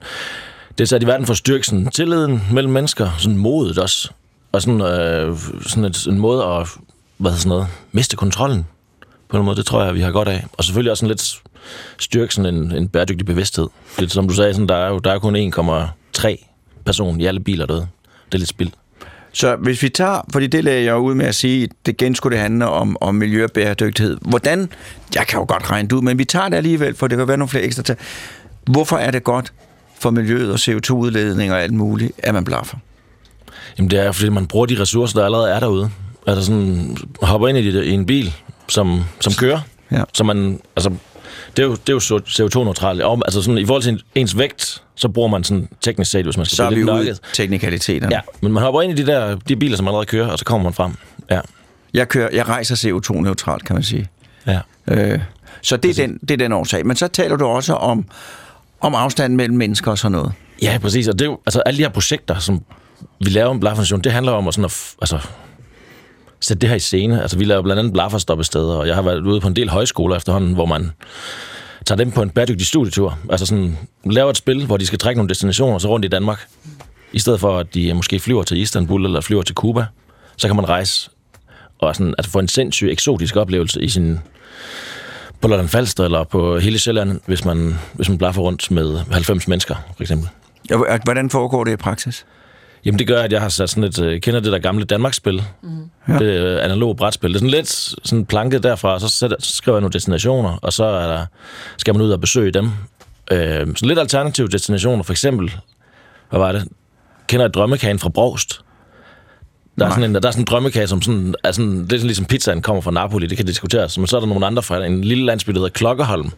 [0.78, 4.10] det er sat i verden for at styrke sådan, tilliden mellem mennesker, sådan modet også,
[4.52, 6.68] og sådan, øh, sådan et, en måde at,
[7.16, 8.66] hvad hedder sådan noget, miste kontrollen
[9.28, 10.46] på en måde, det tror jeg, vi har godt af.
[10.52, 11.42] Og selvfølgelig også sådan lidt
[11.98, 13.68] styrke sådan en, en bæredygtig bevidsthed.
[13.98, 15.52] Lidt som du sagde, sådan, der er jo der er kun
[16.18, 17.88] 1,3 person i alle biler derude.
[18.32, 18.70] Det er lidt spild.
[19.32, 22.36] Så hvis vi tager, fordi det lagde jeg ud med at sige, det igen skulle
[22.36, 24.18] det handle om, om miljø og bæredygtighed.
[24.20, 24.68] Hvordan,
[25.14, 27.28] jeg kan jo godt regne det ud, men vi tager det alligevel, for det kan
[27.28, 27.96] være nogle flere ekstra tal.
[28.64, 29.52] Hvorfor er det godt
[30.00, 32.76] for miljøet og CO2-udledning og alt muligt, at man blaffer?
[33.78, 35.90] Jamen det er fordi man bruger de ressourcer, der allerede er derude.
[36.26, 38.34] Altså sådan, hopper ind i, det, i en bil,
[38.68, 39.60] som, som kører.
[39.92, 40.02] Ja.
[40.12, 40.92] Så man, altså,
[41.56, 41.98] det er jo, det er jo
[42.46, 43.02] CO2-neutralt.
[43.02, 46.36] Og, Altså sådan, i forhold til ens vægt, så bruger man sådan teknisk set, hvis
[46.36, 47.20] man skal Så er blive vi lidt ude i nørdet.
[47.32, 48.14] teknikaliteterne.
[48.14, 50.44] Ja, men man hopper ind i de der de biler, som allerede kører, og så
[50.44, 50.92] kommer man frem.
[51.30, 51.40] Ja.
[51.94, 54.08] Jeg, kører, jeg rejser CO2-neutralt, kan man sige.
[54.46, 54.60] ja.
[54.88, 55.20] Øh,
[55.62, 56.86] så det er, den, det er den årsag.
[56.86, 58.04] Men så taler du også om,
[58.80, 60.32] om afstanden mellem mennesker og sådan noget.
[60.62, 61.08] Ja, præcis.
[61.08, 62.62] Og det er jo, altså alle de her projekter, som
[63.24, 65.18] vi laver om Blafferstation, det handler om at, sådan at altså,
[66.40, 67.22] sætte det her i scene.
[67.22, 70.16] Altså vi laver blandt andet Blafferstoppesteder, og jeg har været ude på en del højskoler
[70.16, 70.90] efterhånden, hvor man
[71.86, 73.18] tager dem på en bæredygtig studietur.
[73.30, 76.46] Altså sådan, laver et spil, hvor de skal trække nogle destinationer så rundt i Danmark.
[77.12, 79.84] I stedet for, at de måske flyver til Istanbul eller flyver til Cuba,
[80.36, 81.10] så kan man rejse
[81.78, 84.18] og sådan, altså få en sindssyg eksotisk oplevelse i sin
[85.40, 89.48] på Lolland Falster eller på hele Sjælland, hvis man, hvis man blaffer rundt med 90
[89.48, 90.28] mennesker, for eksempel.
[90.70, 92.26] Ja, Hvordan foregår det i praksis?
[92.84, 95.42] Jamen det gør, at jeg har sat sådan et, øh, kender det der gamle Danmarksspil,
[95.62, 95.90] mm.
[96.08, 96.18] ja.
[96.18, 97.30] det øh, analoge brætspil.
[97.30, 97.68] Det er sådan lidt
[98.04, 101.26] sådan planket derfra, og så, sætter, så skriver jeg nogle destinationer, og så er der,
[101.76, 102.70] skal man ud og besøge dem.
[103.32, 105.54] Øh, sådan lidt alternative destinationer, for eksempel,
[106.30, 106.68] hvad var det?
[107.26, 108.60] Kender jeg drømmekagen fra Brogst?
[109.78, 111.96] Der er, sådan en, der er sådan en drømmekage, som sådan, er sådan, det er
[111.96, 113.98] sådan ligesom pizzaen kommer fra Napoli, det kan diskuteres.
[113.98, 116.30] Men så er der nogle andre fra en lille landsby, der hedder Klokkerholm,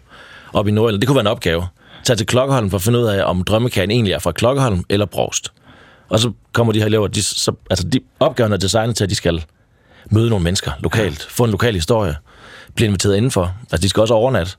[0.53, 1.01] op i Nordjylland.
[1.01, 1.67] Det kunne være en opgave.
[2.05, 5.07] Tag til Klokkerholm for at finde ud af, om drømmekagen egentlig er fra Klokkerholm eller
[5.07, 5.53] Brogst.
[6.13, 9.11] Og så kommer de her elever, de, så, altså de opgaven er designet til, at
[9.11, 9.45] de skal
[10.11, 12.17] møde nogle mennesker lokalt, få en lokal historie,
[12.75, 13.55] blive inviteret indenfor.
[13.63, 14.53] Altså de skal også overnatte,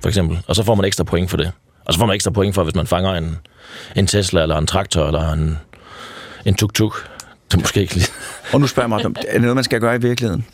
[0.00, 0.38] for eksempel.
[0.46, 1.52] Og så får man ekstra point for det.
[1.84, 3.36] Og så får man ekstra point for, hvis man fanger en,
[3.96, 5.58] en Tesla, eller en traktor, eller en,
[6.44, 7.08] en tuk-tuk.
[7.52, 8.06] Det måske ikke lige.
[8.52, 10.46] Og nu spørger jeg mig, er det noget, man skal gøre i virkeligheden?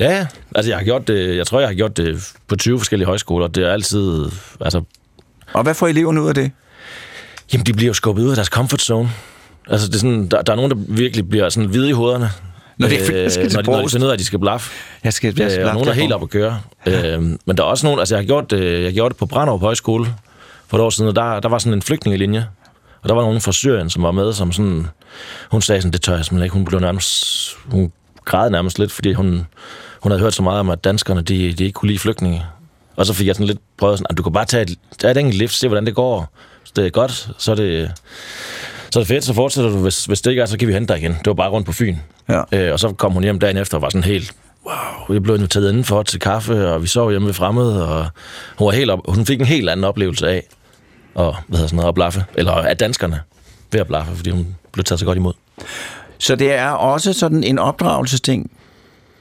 [0.00, 3.06] Ja, altså jeg har gjort det, jeg tror, jeg har gjort det på 20 forskellige
[3.06, 3.46] højskoler.
[3.46, 4.24] Det er altid,
[4.60, 4.82] altså...
[5.52, 6.50] Og hvad får eleverne ud af det?
[7.52, 9.10] Jamen, de bliver jo skubbet ud af deres comfort zone.
[9.70, 12.30] Altså, det er sådan, der, der er nogen, der virkelig bliver sådan hvide i hovederne.
[12.78, 14.70] Når de, øh, skal når, de, når de finder ud af, at de skal blaffe.
[15.04, 16.60] Jeg skal, jeg skal øh, og nogen er helt op at køre.
[16.86, 17.16] Ja.
[17.16, 19.18] Øh, men der er også nogen, altså jeg har gjort, øh, jeg har gjort det
[19.18, 20.06] på Brandov Højskole
[20.66, 22.46] for et år siden, og der, der var sådan en flygtningelinje.
[23.02, 24.86] Og der var nogen fra Syrien, som var med, som sådan,
[25.50, 26.54] hun sagde sådan, det tør jeg simpelthen ikke.
[26.54, 27.92] Hun blev nærmest, hun
[28.24, 29.46] græd nærmest lidt, fordi hun,
[30.00, 32.44] hun havde hørt så meget om, at danskerne, de, de ikke kunne lide flygtninge.
[32.96, 35.10] Og så fik jeg sådan lidt prøvet sådan, at du kan bare tage et, tage
[35.10, 36.32] et enkelt lift, se hvordan det går.
[36.60, 37.92] Hvis det er godt, så er det,
[38.94, 39.78] så er det fedt, så fortsætter du.
[39.78, 41.12] Hvis, hvis det ikke er, så kan vi hente dig igen.
[41.12, 41.96] Det var bare rundt på Fyn.
[42.28, 42.42] Ja.
[42.52, 44.34] Øh, og så kom hun hjem dagen efter og var sådan helt,
[44.66, 48.06] wow, jeg blev inviteret indenfor til kaffe, og vi sov hjemme ved fremmede, og
[48.58, 50.42] hun, var helt op, hun fik en helt anden oplevelse af
[51.18, 53.20] at, hvad hedder sådan noget, at blaffe, eller af danskerne
[53.72, 55.32] ved at blaffe, fordi hun blev taget så godt imod.
[56.18, 58.50] Så det er også sådan en opdragelsesting,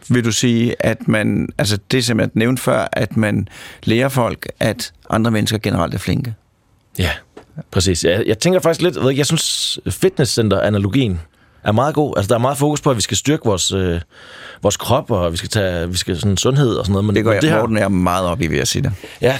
[0.09, 3.47] vil du sige, at man, altså det som jeg nævnte før, at man
[3.83, 6.35] lærer folk, at andre mennesker generelt er flinke?
[6.99, 7.09] Ja,
[7.71, 8.03] præcis.
[8.03, 11.19] Jeg, jeg tænker faktisk lidt, jeg, jeg synes fitnesscenter-analogien
[11.63, 12.13] er meget god.
[12.17, 14.01] Altså, der er meget fokus på, at vi skal styrke vores, øh,
[14.61, 17.05] vores krop, og vi skal tage vi skal sådan sundhed og sådan noget.
[17.05, 18.91] Men, det går jeg, det her, Morten er meget op i, vil jeg sige det.
[19.21, 19.37] Ja,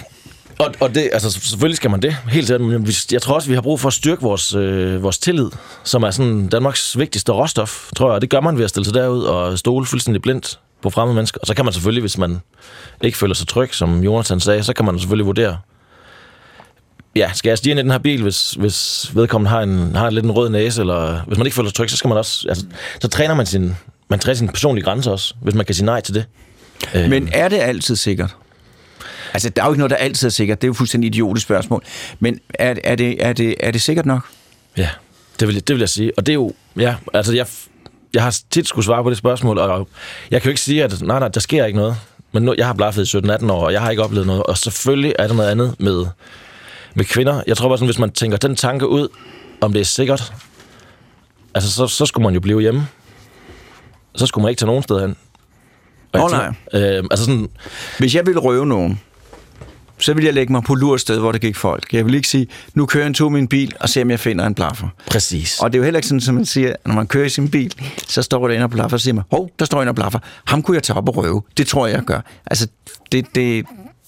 [0.60, 2.62] og, og det, altså, selvfølgelig skal man det, helt sikkert.
[2.62, 5.50] Men jeg tror også, vi har brug for at styrke vores, øh, vores tillid,
[5.84, 8.16] som er sådan Danmarks vigtigste råstof, tror jeg.
[8.16, 11.16] Og det gør man ved at stille sig derud og stole fuldstændig blindt på fremmede
[11.16, 11.40] mennesker.
[11.42, 12.40] Og så kan man selvfølgelig, hvis man
[13.02, 15.58] ikke føler sig tryg, som Jonathan sagde, så kan man selvfølgelig vurdere,
[17.16, 20.08] ja, skal jeg stige ind i den her bil, hvis, hvis vedkommende har en, har
[20.08, 22.18] en lidt en rød næse, eller hvis man ikke føler sig tryg, så skal man
[22.18, 22.66] også, altså,
[23.02, 23.76] så træner man sin,
[24.10, 26.26] man træner sin personlige grænse også, hvis man kan sige nej til det.
[27.10, 28.36] Men er det altid sikkert?
[29.34, 30.62] Altså, der er jo ikke noget, der altid er sikkert.
[30.62, 31.84] Det er jo fuldstændig idiotisk spørgsmål.
[32.20, 34.22] Men er, er, det, er, det, er det sikkert nok?
[34.78, 34.90] Ja,
[35.40, 36.12] det vil, det vil jeg sige.
[36.18, 37.48] Og det er jo, ja, altså jeg,
[38.14, 39.88] jeg har tit skulle svare på det spørgsmål, og
[40.32, 41.96] jeg kan jo ikke sige, at nej, nej, der sker ikke noget.
[42.32, 44.44] Men nu, jeg har blaffet i 17-18 år, og jeg har ikke oplevet noget.
[44.44, 46.06] Og selvfølgelig er der noget andet med,
[46.96, 47.44] med kvinder.
[47.48, 49.08] Jeg tror bare sådan, hvis man tænker den tanke ud,
[49.62, 50.34] om det er sikkert,
[51.54, 52.88] altså så, så skulle man jo blive hjemme.
[54.16, 55.16] Så skulle man ikke tage nogen sted hen.
[56.14, 56.48] Åh oh, nej.
[56.74, 57.50] Øh, altså sådan,
[58.00, 59.00] Hvis jeg ville røve nogen,
[60.00, 61.94] så vil jeg lægge mig på lur sted, hvor der gik folk.
[61.94, 64.46] Jeg vil ikke sige, nu kører en tur min bil, og se om jeg finder
[64.46, 64.88] en blaffer.
[65.08, 65.60] præcis.
[65.60, 67.50] Og det er jo heller ikke sådan, som man siger, når man kører i sin
[67.50, 67.74] bil,
[68.08, 70.20] så står der en og blaffer, og siger man, hov, der står en og blaffer.
[70.46, 71.42] Ham kunne jeg tage op og røve.
[71.58, 72.22] Det tror jeg, jeg gør.
[72.46, 72.68] Altså,
[73.12, 73.66] det, det,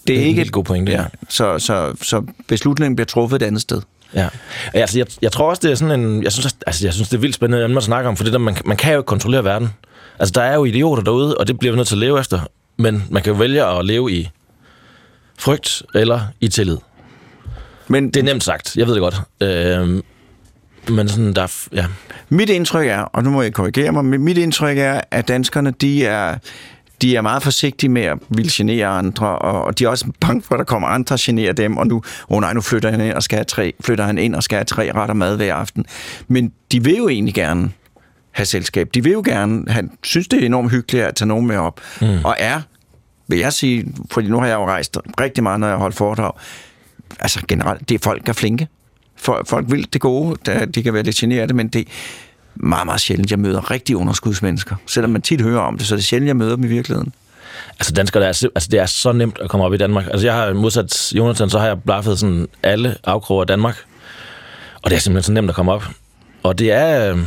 [0.08, 1.04] det, det er ikke helt god pointe, ja.
[1.30, 3.82] Så, så, så beslutningen bliver truffet et andet sted.
[4.13, 4.28] Ja.
[4.74, 6.24] Altså, jeg, jeg tror også, det er sådan en...
[6.24, 8.39] Jeg synes, altså, jeg synes det er vildt spændende at snakke om, for det der,
[8.39, 9.70] man, man kan jo ikke kontrollere verden.
[10.20, 12.39] Altså, der er jo idioter derude, og det bliver vi nødt til at leve efter.
[12.78, 14.30] Men man kan jo vælge at leve i
[15.38, 16.78] frygt eller i tillid.
[17.88, 19.22] Men Det er nemt sagt, jeg ved det godt.
[19.41, 20.02] Øh,
[20.96, 21.41] men sådan, der...
[21.44, 21.86] er- Ja.
[22.30, 25.72] Mit indtryk er, og nu må jeg korrigere mig, men mit indtryk er, at danskerne,
[25.72, 26.38] de er,
[27.06, 30.56] de er meget forsigtige med at ville genere andre, og de er også bange for,
[30.56, 33.02] at der kommer andre og generer dem, og nu, åh oh nej, nu flytter han
[33.02, 35.56] ind og skal have tre, flytter han ind og skal have tre retter mad hver
[35.56, 35.86] aften.
[36.28, 37.72] Men de vil jo egentlig gerne
[38.32, 38.89] have selskab.
[38.94, 41.82] De vil jo gerne, han synes, det er enormt hyggeligt at tage nogen med op,
[42.02, 42.26] mm.
[42.26, 42.62] og er,
[43.28, 45.96] vil jeg sige, fordi nu har jeg jo rejst rigtig meget, når jeg har holdt
[45.96, 46.32] foredrag,
[47.20, 48.68] altså generelt, det er folk, der er flinke.
[49.18, 51.88] Folk, folk vil det gode, der, de kan være lidt generede, men det
[52.56, 54.76] meget, meget sjældent, jeg møder rigtig underskudsmennesker.
[54.88, 57.13] Selvom man tit hører om det, så er det sjældent, jeg møder dem i virkeligheden.
[57.80, 60.06] Altså, danskere, der er, altså, det er så nemt at komme op i Danmark.
[60.08, 63.78] Altså, jeg har modsat Jonathan, så har jeg blaffet sådan alle afkroger af Danmark.
[64.82, 65.84] Og det er simpelthen så nemt at komme op.
[66.44, 67.12] Og det er...
[67.12, 67.18] Øh,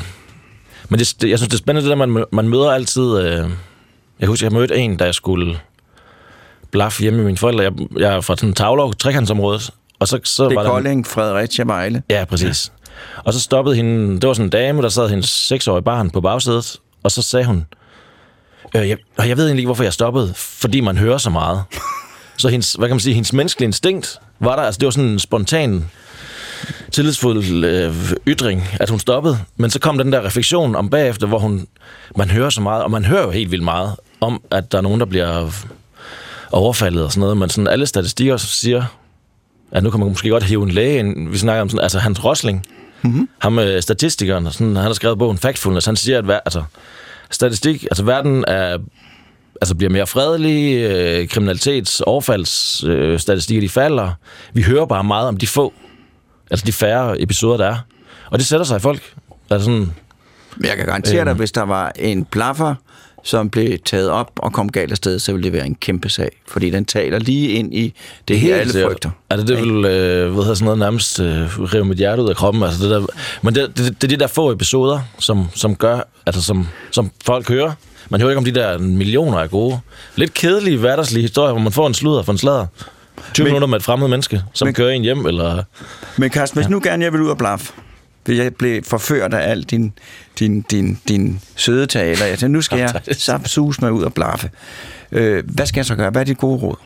[0.88, 3.18] men det, det, jeg synes, det er spændende, det der, man, man møder altid...
[3.18, 3.50] Øh,
[4.20, 5.58] jeg husker, jeg mødte en, da jeg skulle
[6.70, 7.64] blaffe hjemme med mine forældre.
[7.64, 9.70] Jeg, jeg er fra sådan Tavlov, trekantsområdet.
[9.98, 12.02] Og så, så Det var er der, Kolding, Fredericia, Vejle.
[12.10, 12.72] Ja, præcis.
[12.72, 12.77] Ja.
[13.24, 16.20] Og så stoppede hende, det var sådan en dame, der sad hendes seksårige barn på
[16.20, 17.66] bagsædet, og så sagde hun,
[18.76, 21.62] øh, jeg, og jeg ved egentlig ikke, hvorfor jeg stoppede, fordi man hører så meget.
[22.36, 25.10] Så hendes, hvad kan man sige, hendes menneskelige instinkt var der, altså det var sådan
[25.10, 25.90] en spontan
[26.92, 27.94] tillidsfuld øh,
[28.26, 29.38] ytring, at hun stoppede.
[29.56, 31.66] Men så kom den der refleksion om bagefter, hvor hun,
[32.16, 34.82] man hører så meget, og man hører jo helt vildt meget om, at der er
[34.82, 35.50] nogen, der bliver
[36.52, 38.84] overfaldet og sådan noget, men sådan alle statistikker siger,
[39.72, 41.28] at nu kan man måske godt hive en læge ind.
[41.28, 42.66] Vi snakker om sådan, altså Hans Rosling,
[43.02, 43.28] mm-hmm.
[43.38, 46.62] ham med statistikeren, sådan, han har skrevet bogen Factfulness, han siger, at altså,
[47.30, 48.78] statistik, altså verden er,
[49.60, 54.10] altså bliver mere fredelig, øh, kriminalitets, overfaldsstatistikker, øh, de falder.
[54.52, 55.72] Vi hører bare meget om de få,
[56.50, 57.78] altså de færre episoder, der er.
[58.30, 59.14] Og det sætter sig i folk.
[59.50, 59.92] Altså sådan,
[60.56, 61.38] Men jeg kan garantere dig, Øhm.
[61.38, 62.74] hvis der var en blaffer,
[63.28, 66.30] som blev taget op og kom galt afsted, så ville det være en kæmpe sag.
[66.46, 67.94] Fordi den taler lige ind i
[68.28, 69.10] det her, alle frygter.
[69.30, 72.36] Altså, det vil, øh, hvad hedder sådan noget, nærmest øh, rive mit hjerte ud af
[72.36, 72.62] kroppen.
[72.62, 73.06] Altså, det der,
[73.42, 77.10] men det, det, det, er de der få episoder, som, som gør, altså som, som
[77.24, 77.72] folk hører.
[78.10, 79.78] Man hører ikke om de der millioner af gode.
[80.16, 82.66] Lidt kedelige hverdagslige historier, hvor man får en sludder for en sladder.
[83.34, 85.62] 20 Men- minutter med et fremmed menneske, som Men- kører en hjem, eller...
[86.16, 87.87] Men Carsten, hvis nu gerne jeg vil ud og blaf, vil
[88.36, 89.92] jeg blive forført af al din,
[90.38, 92.26] din, din, din søde taler.
[92.26, 94.50] Jeg tænker, nu skal jeg sapsus mig ud og blaffe.
[95.12, 96.10] Øh, hvad skal jeg så gøre?
[96.10, 96.76] Hvad er dit gode råd?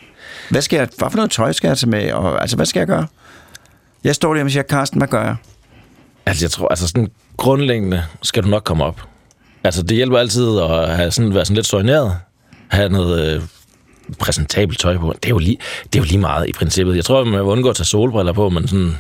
[0.51, 2.13] Hvad, skal jeg, hvad for noget tøj skal jeg tage med?
[2.13, 3.07] Og, altså, hvad skal jeg gøre?
[4.05, 5.37] Jeg står der og siger, Carsten, hvad gør jeg?
[6.27, 9.03] Altså, jeg tror, altså sådan grundlæggende skal du nok komme op.
[9.65, 12.17] Altså, det hjælper altid at have sådan, være sådan lidt soigneret.
[12.69, 13.43] Have noget øh,
[14.19, 15.13] præsentabelt tøj på.
[15.13, 15.57] Det er, jo lige,
[15.93, 16.97] det er jo lige meget i princippet.
[16.97, 18.97] Jeg tror, man vil undgå at tage solbriller på, men sådan...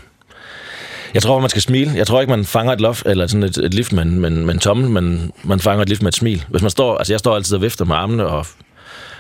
[1.15, 1.93] Jeg tror, man skal smile.
[1.95, 4.31] Jeg tror ikke, man fanger et loft, eller sådan et, et lift med en, med,
[4.31, 6.45] en, med en tommel, men man fanger et lift med et smil.
[6.49, 8.47] Hvis man står, altså jeg står altid og vifter med armene og,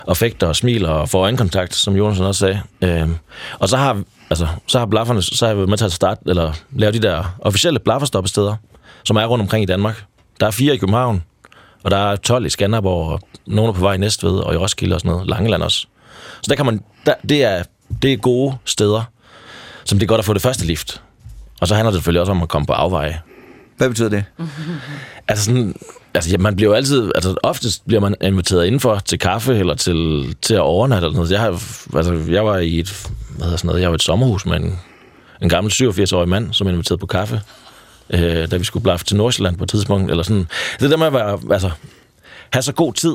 [0.06, 2.60] og fægter og smiler og får øjenkontakt, som Jonas også sagde.
[2.82, 3.16] Øhm,
[3.58, 6.20] og så har, altså, så har blafferne, så har jeg været med til at starte,
[6.26, 8.56] eller lave de der officielle blafferstoppesteder,
[9.04, 10.04] som er rundt omkring i Danmark.
[10.40, 11.22] Der er fire i København,
[11.82, 14.56] og der er 12 i Skanderborg, og nogle er på vej i Næstved, og i
[14.56, 15.28] Roskilde og sådan noget.
[15.28, 15.86] Langeland også.
[16.42, 17.62] Så der kan man, der, det, er,
[18.02, 19.02] det er gode steder,
[19.84, 21.02] som det er godt at få det første lift.
[21.62, 23.20] Og så handler det selvfølgelig også om at komme på afveje.
[23.76, 24.24] Hvad betyder det?
[25.28, 25.74] Altså sådan,
[26.14, 29.74] altså ja, man bliver jo altid, altså oftest bliver man inviteret indenfor til kaffe eller
[29.74, 31.30] til, til at overnatte eller noget.
[31.30, 31.48] Jeg, har,
[31.96, 34.56] altså, jeg var i et, hvad hedder sådan noget, jeg var i et sommerhus med
[34.56, 34.78] en,
[35.42, 37.40] en gammel 87-årig mand, som inviterede på kaffe,
[38.10, 40.10] øh, da vi skulle blaffe til Nordsjælland på et tidspunkt.
[40.10, 40.46] Eller sådan.
[40.80, 41.70] Det der med at være, altså,
[42.50, 43.14] have så god tid,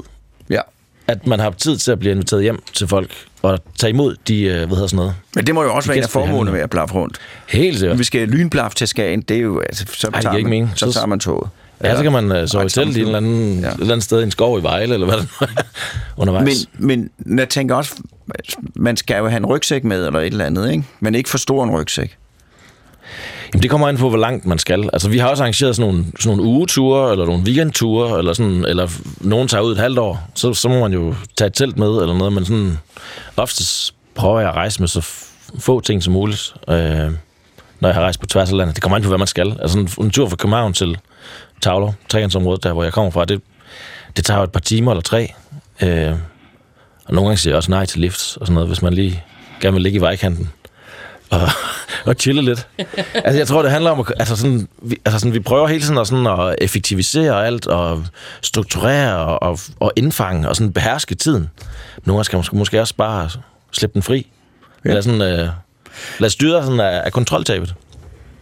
[0.49, 0.61] Ja.
[1.07, 4.41] At man har tid til at blive inviteret hjem til folk, og tage imod de,
[4.43, 5.13] øh, hvad hedder sådan noget.
[5.35, 7.17] Men det må jo også være en af formålene med at blaffe rundt.
[7.47, 7.99] Helt sikkert.
[7.99, 10.71] Vi skal lynblaf til Skagen, det er jo, altså, så, Ej, tager, man, mening.
[10.75, 11.49] så Så- tager man toget.
[11.83, 13.67] Ja, så kan man uh, sove i telt i en eller anden, Ja.
[13.67, 15.45] et eller andet sted i en skov i Vejle, eller hvad det er,
[16.17, 16.67] undervejs.
[16.79, 17.95] Men, men jeg tænker også,
[18.75, 20.83] man skal jo have en rygsæk med, eller et eller andet, ikke?
[20.99, 22.17] Men ikke for stor en rygsæk.
[23.53, 24.89] Jamen, det kommer an på, hvor langt man skal.
[24.93, 28.65] Altså, vi har også arrangeret sådan nogle, sådan nogle ugeture, eller nogle weekendture, eller, sådan,
[28.65, 28.87] eller
[29.21, 31.87] nogen tager ud et halvt år, så, så må man jo tage et telt med,
[31.87, 32.77] eller noget, men sådan,
[33.37, 35.01] oftest prøver jeg at rejse med så
[35.59, 37.11] få ting som muligt, øh,
[37.79, 38.75] når jeg har rejst på tværs af landet.
[38.75, 39.57] Det kommer an på, hvad man skal.
[39.61, 40.97] Altså, en, en tur fra København til
[41.61, 43.41] Tavler, trekantsområdet, der hvor jeg kommer fra, det,
[44.17, 45.33] det tager jo et par timer eller tre.
[45.83, 46.13] Øh,
[47.05, 49.23] og nogle gange siger jeg også nej til lifts og sådan noget, hvis man lige
[49.61, 50.49] gerne vil ligge i vejkanten
[51.29, 51.49] og,
[52.05, 52.67] og chille lidt.
[53.13, 55.81] Altså, jeg tror, det handler om, at altså sådan, vi, altså sådan, vi prøver hele
[55.81, 58.05] tiden at, sådan, at effektivisere alt, og
[58.41, 61.49] strukturere og, og, og indfange, og sådan beherske tiden.
[62.05, 63.29] Nogle gange skal man måske, måske også bare
[63.71, 64.27] slippe den fri.
[64.85, 64.89] Ja.
[64.89, 65.49] Eller sådan, øh,
[66.19, 67.73] lad styre sådan af, af kontroltabet.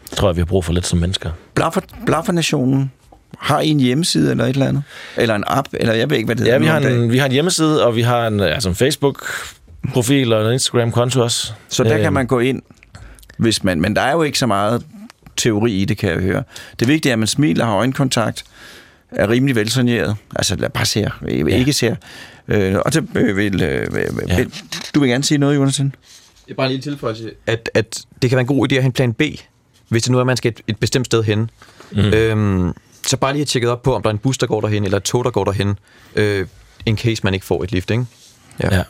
[0.10, 1.30] Det tror jeg, vi har brug for lidt som mennesker.
[1.56, 2.92] Blaffer, Blaffer-nationen,
[3.40, 4.84] har I en hjemmeside eller et eller andet?
[5.18, 7.12] Eller en app, eller jeg ved ikke, hvad det Ja, hedder vi nu har, en,
[7.12, 8.76] vi har en hjemmeside, og vi har en, altså en
[9.86, 11.54] Facebook-profil og en Instagram-konto også.
[11.70, 12.62] Så der Øh, kan man gå ind,
[13.38, 13.82] hvis man...
[13.82, 14.86] Men der er jo ikke så meget
[15.38, 16.44] teori i det, kan jeg høre.
[16.80, 18.44] Det vigtige er, at man smiler, har øjenkontakt,
[19.12, 20.16] er rimelig velsogneret.
[20.36, 21.10] Altså, lad bare ser,
[21.48, 21.96] ikke ser.
[22.48, 23.88] Øh, og det øh, vil, øh,
[24.28, 24.36] Ja.
[24.38, 24.52] vil...
[24.96, 25.96] Du vil gerne sige noget, Jonathan?
[26.46, 28.86] Det er bare lige tilføjelse, at, at det kan være en god idé at have
[28.86, 29.22] en plan B,
[29.90, 31.50] hvis det nu er, at man skal et, et bestemt sted hen.
[31.92, 32.00] Mm.
[32.00, 32.74] Øhm,
[33.08, 34.84] så bare lige have tjekket op på, om der er en bus, der går derhen,
[34.84, 35.80] eller et tog, der går derhen,
[36.16, 36.48] øh,
[36.86, 38.06] in case man ikke får et lift, ikke?
[38.64, 38.76] Ja.
[38.76, 38.84] Ja.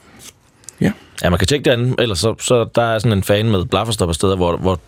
[1.24, 3.66] Ja, man kan tjekke det andet, ellers så, så der er sådan en fan med
[3.66, 4.80] blafferstopper steder, hvor, hvor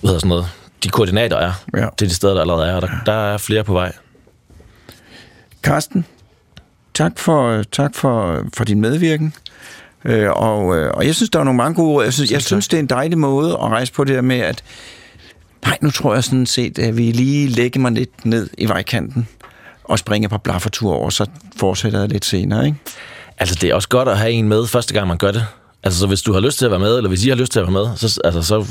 [0.00, 0.46] hvad hedder sådan noget,
[0.84, 1.86] de koordinater er Ja.
[1.98, 3.92] til de steder, der allerede er, og der, der er flere på vej.
[5.62, 6.04] Karsten,
[6.94, 9.34] tak for, tak for, for din medvirken.
[10.04, 12.04] Øh, og, øh, og jeg synes, der er nogle mange gode ord.
[12.04, 14.38] Jeg synes, jeg synes, det er en dejlig måde at rejse på det her med,
[14.40, 14.62] at
[15.66, 19.28] nej, nu tror jeg sådan set, at vi lige lægger mig lidt ned i vejkanten
[19.84, 21.26] og springer på blaffertur over, så
[21.56, 22.78] fortsætter jeg lidt senere, ikke?
[23.40, 25.46] Altså, det er også godt at have en med første gang, man gør det.
[25.82, 27.52] Altså, så hvis du har lyst til at være med, eller hvis I har lyst
[27.52, 28.66] til at være med, så, altså, så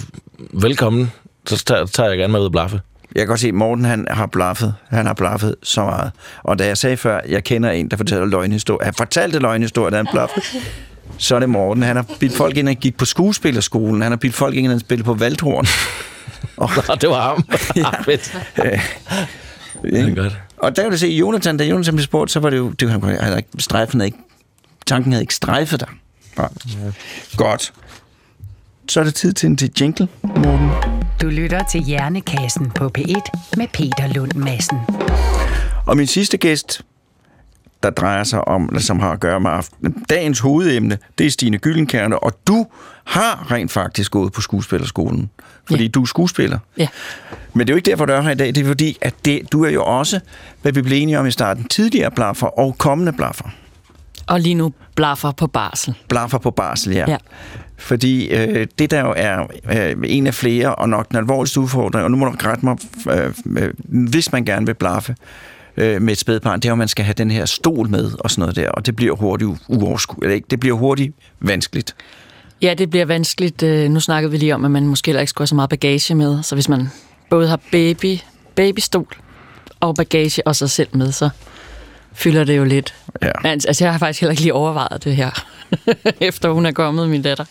[0.54, 1.12] velkommen.
[1.46, 2.82] Så tager, tager jeg gerne med ud og blaffe.
[3.16, 4.74] Jeg kan godt se, at Morten han har blaffet.
[4.90, 6.12] Han har blaffet så meget.
[6.44, 8.86] Og da jeg sagde før, jeg kender en, der fortæller løgnhistorier.
[8.86, 10.46] Han fortalte løgnhistorier, da han blaffede.
[11.18, 11.84] Så er det Morten.
[11.84, 14.02] Han har bildt folk ind, han gik på skuespillerskolen.
[14.02, 15.66] Han har bildt folk ind, han spillede på Valthorn.
[16.58, 16.70] Oh.
[16.88, 17.44] Nå, det var ham.
[17.76, 17.90] ja.
[18.02, 18.38] Fedt.
[19.84, 20.38] det er godt.
[20.58, 22.88] Og der kan du se, Jonathan, da Jonathan blev spurgt, så var det jo, det
[22.88, 24.18] var, han strejfen havde ikke,
[24.90, 25.90] tanken havde ikke strejfet dig.
[26.38, 26.44] Ja.
[27.38, 27.74] Godt.
[28.90, 30.70] Så er det tid til en til jingle, Morten.
[31.22, 34.78] Du lytter til Hjernekassen på P1 med Peter Lund Madsen.
[35.86, 36.82] Og min sidste gæst,
[37.84, 40.06] der drejer sig om, eller som har at gøre med aften.
[40.10, 42.66] Dagens hovedemne, det er Stine Gyllenkerne, og du
[43.04, 45.30] har rent faktisk gået på skuespillerskolen,
[45.68, 45.90] fordi ja.
[45.90, 46.60] du er skuespiller.
[46.78, 46.88] Ja.
[47.54, 49.16] Men det er jo ikke derfor, du er her i dag, det er fordi, at
[49.26, 50.20] det, du er jo også,
[50.62, 53.50] hvad vi blev enige om i starten, tidligere blaffer og kommende blaffer.
[54.30, 55.94] Og lige nu blaffer på barsel.
[56.10, 57.06] Blaffer på barsel, ja.
[57.08, 57.18] Ja.
[57.78, 62.04] Fordi øh, det der jo er øh, en af flere, og nok den alvorligste udfordring,
[62.04, 62.78] og nu må du rette mig,
[63.12, 63.74] øh, øh,
[64.10, 65.16] hvis man gerne vil blaffe
[65.78, 68.32] øh, med et spædbarn, det er at man skal have den her stol med og
[68.32, 70.52] sådan noget der, og det bliver hurtigt uoverskueligt.
[70.52, 71.96] Det bliver hurtigt vanskeligt.
[72.62, 73.64] Ja, det bliver vanskeligt.
[73.64, 75.70] Øh, Nu snakkede vi lige om, at man måske heller ikke skulle have så meget
[75.70, 76.44] bagage med.
[76.44, 76.90] Så hvis man
[77.30, 78.18] både har baby,
[78.56, 79.16] babystol
[79.80, 81.30] og bagage og sig selv med, så
[82.14, 82.94] fylder det jo lidt.
[83.22, 83.32] Ja.
[83.42, 85.46] Men, altså, jeg har faktisk heller ikke lige overvejet det her,
[86.22, 87.46] efter hun er kommet, min datter.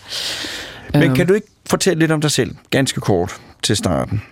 [0.92, 1.14] Men Øhm.
[1.14, 4.23] kan du ikke fortælle lidt om dig selv, ganske kort til starten?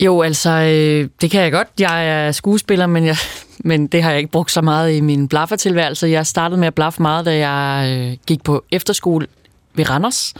[0.00, 1.68] Jo, altså, øh, det kan jeg godt.
[1.80, 3.16] Jeg er skuespiller, men, jeg,
[3.58, 6.06] men det har jeg ikke brugt så meget i min blaffertilværelse.
[6.08, 9.26] Jeg startede med at blaffe meget, da jeg øh, gik på efterskole
[9.74, 10.34] ved Randers,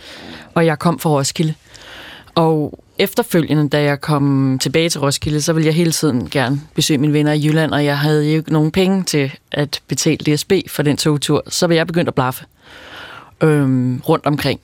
[0.54, 1.54] og jeg kom fra Roskilde.
[2.34, 6.98] Og efterfølgende, da jeg kom tilbage til Roskilde, så ville jeg hele tiden gerne besøge
[6.98, 10.52] mine venner i Jylland, og jeg havde jo ikke nogen penge til at betale DSB
[10.68, 11.42] for den togtur.
[11.48, 12.44] Så vil jeg begynde at blaffe
[13.40, 14.60] øhm, rundt omkring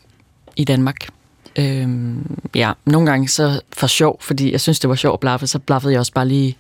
[0.57, 1.09] i Danmark.
[1.59, 5.47] Øhm, ja, nogle gange så for sjov, fordi jeg synes, det var sjovt at blaffe,
[5.47, 6.57] så blaffede jeg også bare lige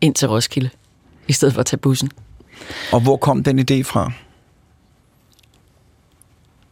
[0.00, 0.70] ind til Roskilde,
[1.28, 2.10] i stedet for at tage bussen.
[2.92, 4.12] Og hvor kom den idé fra?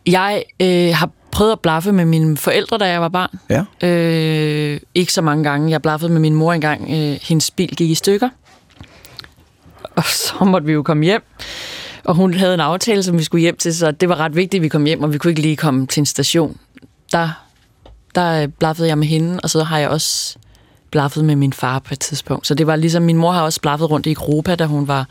[0.07, 3.39] Jeg øh, har prøvet at blaffe med mine forældre, da jeg var barn.
[3.51, 3.89] Ja.
[3.89, 5.71] Øh, ikke så mange gange.
[5.71, 6.83] Jeg blaffede med min mor engang.
[6.91, 8.29] Øh, hendes bil gik i stykker.
[9.97, 11.23] Og så måtte vi jo komme hjem.
[12.05, 14.61] Og hun havde en aftale, som vi skulle hjem til, så det var ret vigtigt,
[14.61, 16.57] at vi kom hjem, og vi kunne ikke lige komme til en station.
[17.13, 17.45] Der,
[18.15, 20.37] der blaffede jeg med hende, og så har jeg også
[20.91, 22.47] blaffet med min far på et tidspunkt.
[22.47, 25.07] Så det var ligesom, min mor har også blaffet rundt i Europa, da hun var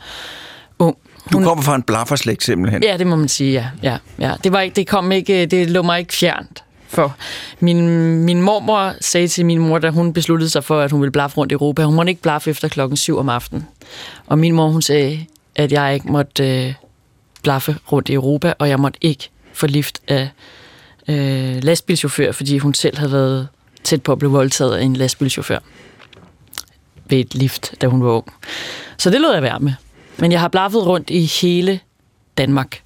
[0.78, 0.96] ung.
[1.32, 2.82] Du Hun- kommer fra en blafferslægt simpelthen.
[2.82, 3.66] Ja, det må man sige, ja.
[3.82, 4.34] ja, ja.
[4.44, 7.16] Det, var ikke, det, kom ikke, det lå mig ikke fjernt for.
[7.60, 7.86] Min,
[8.24, 11.36] min mormor sagde til min mor, da hun besluttede sig for, at hun ville blaffe
[11.36, 13.66] rundt i Europa, hun måtte ikke blaffe efter klokken 7 om aftenen.
[14.26, 16.74] Og min mor, hun sagde, at jeg ikke måtte øh,
[17.42, 20.28] blaffe rundt i Europa, og jeg måtte ikke få lift af
[21.08, 23.48] øh, lastbilchauffør, fordi hun selv havde været
[23.84, 25.58] tæt på at blive voldtaget af en lastbilchauffør
[27.06, 28.26] ved et lift, da hun var ung.
[28.98, 29.72] Så det lod jeg være med.
[30.22, 31.80] Men jeg har blaffet rundt i hele
[32.38, 32.80] Danmark.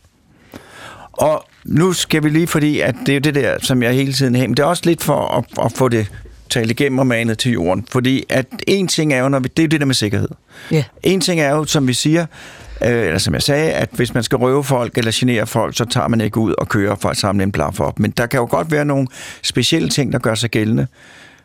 [1.13, 4.35] Og nu skal vi lige, fordi at det er det der, som jeg hele tiden
[4.35, 6.13] har, men det er også lidt for at, at få det
[6.51, 7.87] talt igennem og manet til jorden.
[7.91, 10.29] Fordi at en ting er jo, når vi, det er det der med sikkerhed.
[10.71, 10.85] Ja.
[11.03, 12.27] En ting er jo, som vi siger,
[12.83, 15.85] øh, eller som jeg sagde, at hvis man skal røve folk eller genere folk, så
[15.85, 17.99] tager man ikke ud og kører for at samle en blaffer op.
[17.99, 19.09] Men der kan jo godt være nogle
[19.43, 20.87] specielle ting, der gør sig gældende,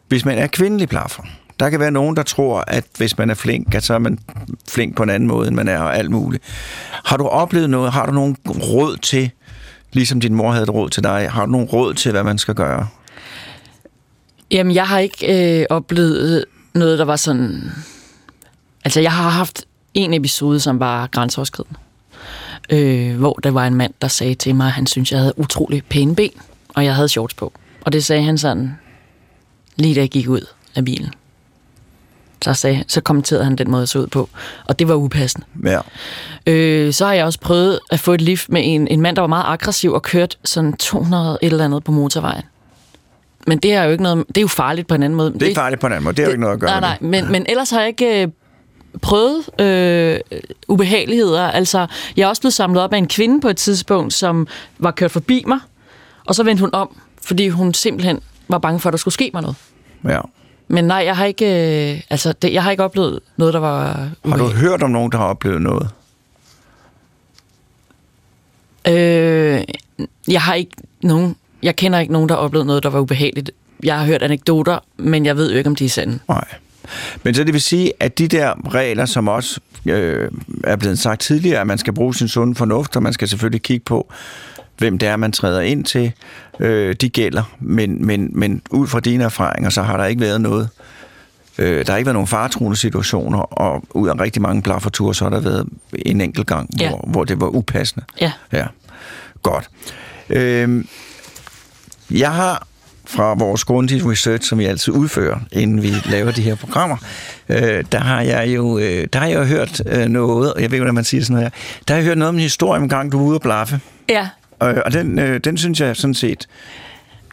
[0.08, 1.24] hvis man er kvindelig blaffer.
[1.62, 4.20] Der kan være nogen, der tror, at hvis man er flink, at så er man
[4.70, 6.44] flink på en anden måde, end man er, og alt muligt.
[7.06, 7.92] Har du oplevet noget?
[7.92, 9.32] Har du nogen råd til,
[9.94, 12.38] ligesom din mor havde et råd til dig, har du nogen råd til, hvad man
[12.38, 12.88] skal gøre?
[14.52, 17.72] Jamen, jeg har ikke øh, oplevet noget, der var sådan...
[18.86, 21.80] Altså, jeg har haft en episode, som var grænseoverskridende.
[22.70, 25.40] Øh, hvor der var en mand, der sagde til mig, at han syntes, jeg havde
[25.40, 26.32] utrolig pæne ben,
[26.70, 27.54] og jeg havde shorts på.
[27.82, 28.72] Og det sagde han sådan,
[29.76, 30.46] lige da jeg gik ud
[30.76, 31.14] af bilen.
[32.42, 34.30] Så, sagde, så kommenterede han den måde, jeg så ud på.
[34.66, 35.46] Og det var upassende.
[35.66, 35.80] Ja.
[36.48, 39.22] Øh, så har jeg også prøvet at få et lift med en, en mand, der
[39.22, 42.44] var meget aggressiv og kørte sådan 200 et eller andet på motorvejen.
[43.48, 45.34] Men det er jo ikke noget, det er jo farligt på en anden måde.
[45.34, 46.16] Det er farligt på en anden måde.
[46.16, 47.30] Det har jo ikke noget at gøre Nej, med nej, det.
[47.30, 48.28] men, men ellers har jeg ikke øh,
[49.02, 50.20] prøvet øh,
[50.68, 51.44] ubehageligheder.
[51.44, 54.48] Altså, jeg er også blevet samlet op af en kvinde på et tidspunkt, som
[54.80, 55.60] var kørt forbi mig,
[56.26, 59.32] og så vendte hun om, fordi hun simpelthen var bange for, at der skulle ske
[59.34, 59.56] mig noget.
[60.08, 60.20] Ja.
[60.72, 64.10] Men nej, jeg har ikke, øh, altså, det, jeg har ikke oplevet noget, der var
[64.26, 65.90] Har du hørt om nogen, der har oplevet noget?
[68.88, 69.64] Øh,
[70.28, 70.72] jeg har ikke
[71.04, 73.52] nogen, jeg kender ikke nogen, der har oplevet noget, der var ubehageligt.
[73.84, 76.20] Jeg har hørt anekdoter, men jeg ved jo ikke, om de er sande.
[76.28, 76.46] Nej.
[77.24, 80.32] Men så det vil sige, at de der regler, som også øh,
[80.64, 83.62] er blevet sagt tidligere, at man skal bruge sin sunde fornuft, og man skal selvfølgelig
[83.62, 84.14] kigge på,
[84.82, 86.12] hvem det er, man træder ind til,
[86.60, 87.44] øh, de gælder.
[87.60, 90.70] Men, men, men ud fra dine erfaringer, så har der ikke været noget.
[91.58, 95.26] Øh, der har ikke været nogen faretruende situationer, og ud af rigtig mange blafferture, så
[95.26, 95.68] har der været
[96.06, 96.90] en enkelt gang, Ja.
[96.90, 98.06] hvor, hvor det var upassende.
[98.22, 98.32] Ja.
[98.52, 98.66] Ja,
[99.44, 99.70] godt.
[100.30, 100.88] Øhm,
[102.12, 102.68] jeg har
[103.06, 106.98] fra vores grundige research, som vi altid udfører, inden vi laver de her programmer,
[107.50, 110.76] øh, der har jeg jo øh, der har jeg hørt øh, noget, og jeg ved
[110.76, 111.50] ikke, hvordan man siger sådan her,
[111.88, 113.42] der har jeg hørt noget om en historie om en gang, du var ude at
[113.42, 113.80] blaffe.
[114.10, 114.28] Ja,
[114.62, 116.48] Og, og den, øh, den synes jeg sådan set,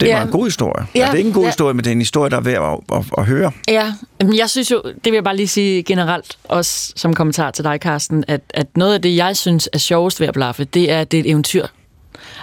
[0.01, 0.23] det var Ja.
[0.23, 0.87] en god historie.
[0.95, 1.49] Ja, Ja, det er ikke en god ja.
[1.49, 3.53] historie, men det er en historie, der er værd at, at, at høre.
[3.69, 7.51] Ja, men jeg synes jo, det vil jeg bare lige sige generelt, også som kommentar
[7.51, 10.65] til dig, Carsten, at, at noget af det, jeg synes er sjovest ved at blaffe,
[10.65, 11.67] det er, at det er et eventyr.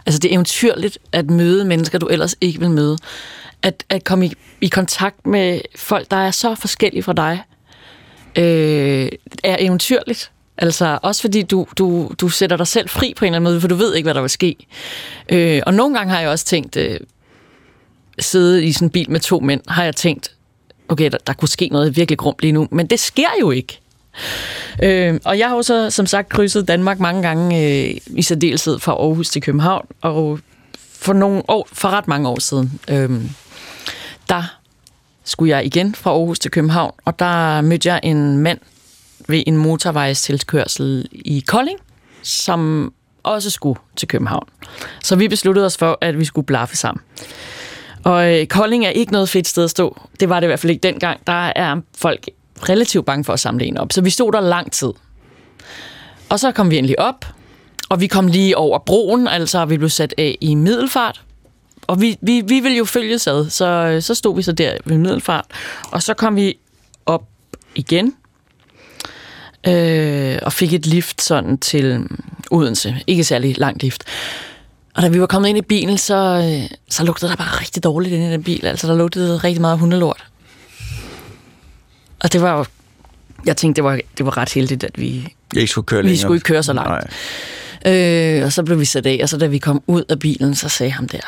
[0.05, 2.97] Altså, det er eventyrligt at møde mennesker, du ellers ikke vil møde.
[3.61, 7.41] At, at komme i, i kontakt med folk, der er så forskellige fra dig,
[8.37, 9.09] øh,
[9.43, 10.31] er eventyrligt.
[10.57, 13.61] Altså, også fordi du, du, du sætter dig selv fri på en eller anden måde,
[13.61, 14.55] for du ved ikke, hvad der vil ske.
[15.29, 16.99] Øh, og nogle gange har jeg også tænkt, øh,
[18.19, 20.31] sidde i sådan en bil med to mænd, har jeg tænkt,
[20.89, 23.79] okay, der, der kunne ske noget virkelig grumt lige nu, men det sker jo ikke.
[24.83, 28.79] Øh, og jeg har jo så, som sagt, krydset Danmark mange gange, øh, i særdeleshed
[28.79, 30.39] fra Aarhus til København, og
[30.91, 33.09] for, nogle år, for ret mange år siden, øh,
[34.29, 34.57] der
[35.23, 38.59] skulle jeg igen fra Aarhus til København, og der mødte jeg en mand
[39.27, 41.79] ved en motorvejstilkørsel i Kolding,
[42.21, 44.47] som også skulle til København.
[45.03, 47.03] Så vi besluttede os for, at vi skulle blaffe sammen.
[48.03, 50.01] Og øh, Kolding er ikke noget fedt sted at stå.
[50.19, 51.27] Det var det i hvert fald ikke dengang.
[51.27, 52.29] Der er folk
[52.69, 53.93] relativt bange for at samle en op.
[53.93, 54.93] Så vi stod der lang tid.
[56.29, 57.25] Og så kom vi endelig op,
[57.89, 61.21] og vi kom lige over broen, altså vi blev sat af i middelfart.
[61.87, 64.77] Og vi, vi, vi ville jo følges ad, så, øh, så stod vi så der
[64.85, 65.45] ved middelfart.
[65.91, 66.57] Og så kom vi
[67.05, 67.23] op
[67.75, 68.15] igen,
[69.67, 72.07] øh, og fik et lift sådan til
[72.51, 72.95] Odense.
[73.07, 74.03] Ikke særlig langt lift.
[74.95, 77.83] Og da vi var kommet ind i bilen, så, øh, så lugtede der bare rigtig
[77.83, 78.65] dårligt inde i den bil.
[78.65, 80.23] Altså, der lugtede rigtig meget hundelort.
[82.19, 82.65] Og det var jo...
[83.45, 86.07] Jeg tænkte, det var, det var ret heldigt, at vi, Jeg ikke skulle køre vi
[86.07, 86.21] længere.
[86.21, 86.89] skulle ikke køre så langt.
[87.85, 87.93] Nej.
[87.93, 90.55] Øh, og så blev vi sat af, og så da vi kom ud af bilen,
[90.55, 91.19] så sagde ham der,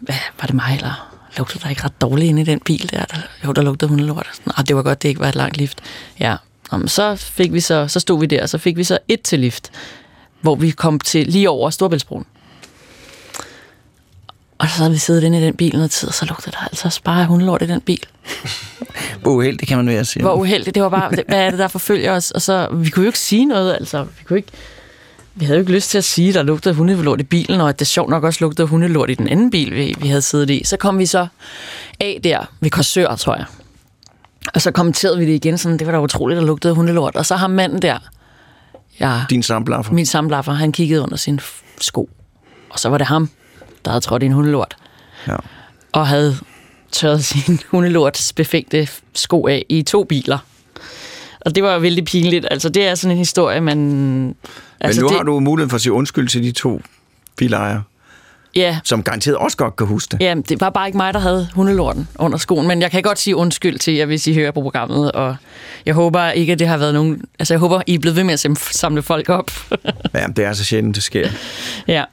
[0.00, 3.04] hvad, var det mig, eller lugtede der ikke ret dårligt inde i den bil der?
[3.04, 4.28] der jo, der lugtede hundelort.
[4.56, 5.78] Og det var godt, det ikke var et langt lift.
[6.20, 6.36] Ja,
[6.72, 8.98] Nå, men så, fik vi så, så stod vi der, og så fik vi så
[9.08, 9.70] et til lift,
[10.40, 12.26] hvor vi kom til lige over Storbæltsbroen.
[14.58, 16.64] Og så havde vi siddet inde i den bil noget tid, og så lugtede der
[16.64, 18.06] altså bare af hundelort i den bil.
[19.22, 20.22] Hvor uheldigt kan man være, sige.
[20.22, 20.74] Hvor uheldigt.
[20.74, 22.30] Det var bare, hvad er det, der forfølger os?
[22.30, 24.02] Og så, vi kunne jo ikke sige noget, altså.
[24.02, 24.52] Vi kunne ikke,
[25.34, 27.68] vi havde jo ikke lyst til at sige, at der lugtede hundelort i bilen, og
[27.68, 30.50] at det sjovt nok også lugtede hundelort i den anden bil, vi, vi havde siddet
[30.50, 30.62] i.
[30.64, 31.26] Så kom vi så
[32.00, 33.44] af der ved Korsør, tror jeg.
[34.54, 37.16] Og så kommenterede vi det igen, sådan, det var da utroligt, der lugtede hundelort.
[37.16, 37.98] Og så har manden der,
[39.00, 39.92] ja, Din samblaffer.
[39.92, 41.40] min samlaffer, han kiggede under sin
[41.80, 42.10] sko.
[42.70, 43.30] Og så var det ham,
[43.84, 44.76] der havde trådt i en hundelort
[45.28, 45.36] Ja.
[45.92, 46.36] og havde
[46.92, 50.38] tørret sin hundelorts befængte sko af i to biler.
[51.40, 52.46] Og det var vældig pinligt.
[52.50, 53.78] Altså, det er sådan en historie, man...
[53.78, 54.34] Men
[54.80, 56.80] Altså, nu det, har du muligheden for at sige undskyld til de to
[57.36, 57.82] bilejere,
[58.56, 60.20] Ja, som garanteret også godt kan huske det.
[60.20, 63.18] ja, det var bare ikke mig, der havde hundelorten under skoen, men jeg kan godt
[63.18, 65.36] sige undskyld til jer, hvis I hører på programmet, og
[65.86, 67.22] jeg håber ikke, at det har været nogen...
[67.38, 69.50] Altså, jeg håber, I er blevet ved med at samle folk op.
[70.14, 71.28] Ja, det er så sjældent, det sker.
[71.88, 72.04] ja.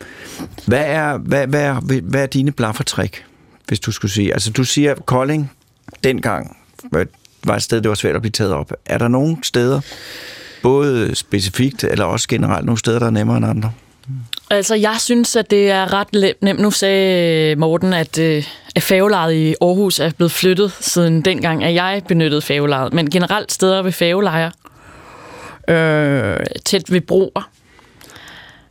[0.65, 3.25] Hvad er, hvad, hvad, er, hvad er dine blaffertrik,
[3.67, 4.33] hvis du skulle sige?
[4.33, 5.51] Altså, du siger, Kolding
[6.03, 6.57] dengang
[7.43, 8.71] var et sted, det var svært at blive taget op.
[8.85, 9.81] Er der nogle steder,
[10.61, 13.71] både specifikt eller også generelt, nogle steder, der er nemmere end andre?
[14.53, 16.59] Altså, jeg synes, at det er ret nemt.
[16.59, 18.43] Nu sagde Morten, at, øh,
[18.75, 22.93] at færgelejet i Aarhus er blevet flyttet siden dengang, at jeg benyttede færgelejet.
[22.93, 24.51] Men generelt steder ved færgelejer,
[25.67, 27.49] øh, tæt ved broer,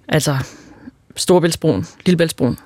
[0.08, 0.36] altså
[1.16, 2.58] Storbæltsbroen, Lillebæltsbroen,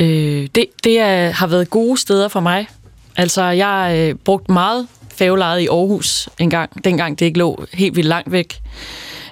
[0.00, 2.68] øh, det, det er, har været gode steder for mig.
[3.16, 7.96] Altså, jeg øh, brugte meget færgelejet i Aarhus en gang, dengang det ikke lå helt
[7.96, 8.60] vildt langt væk.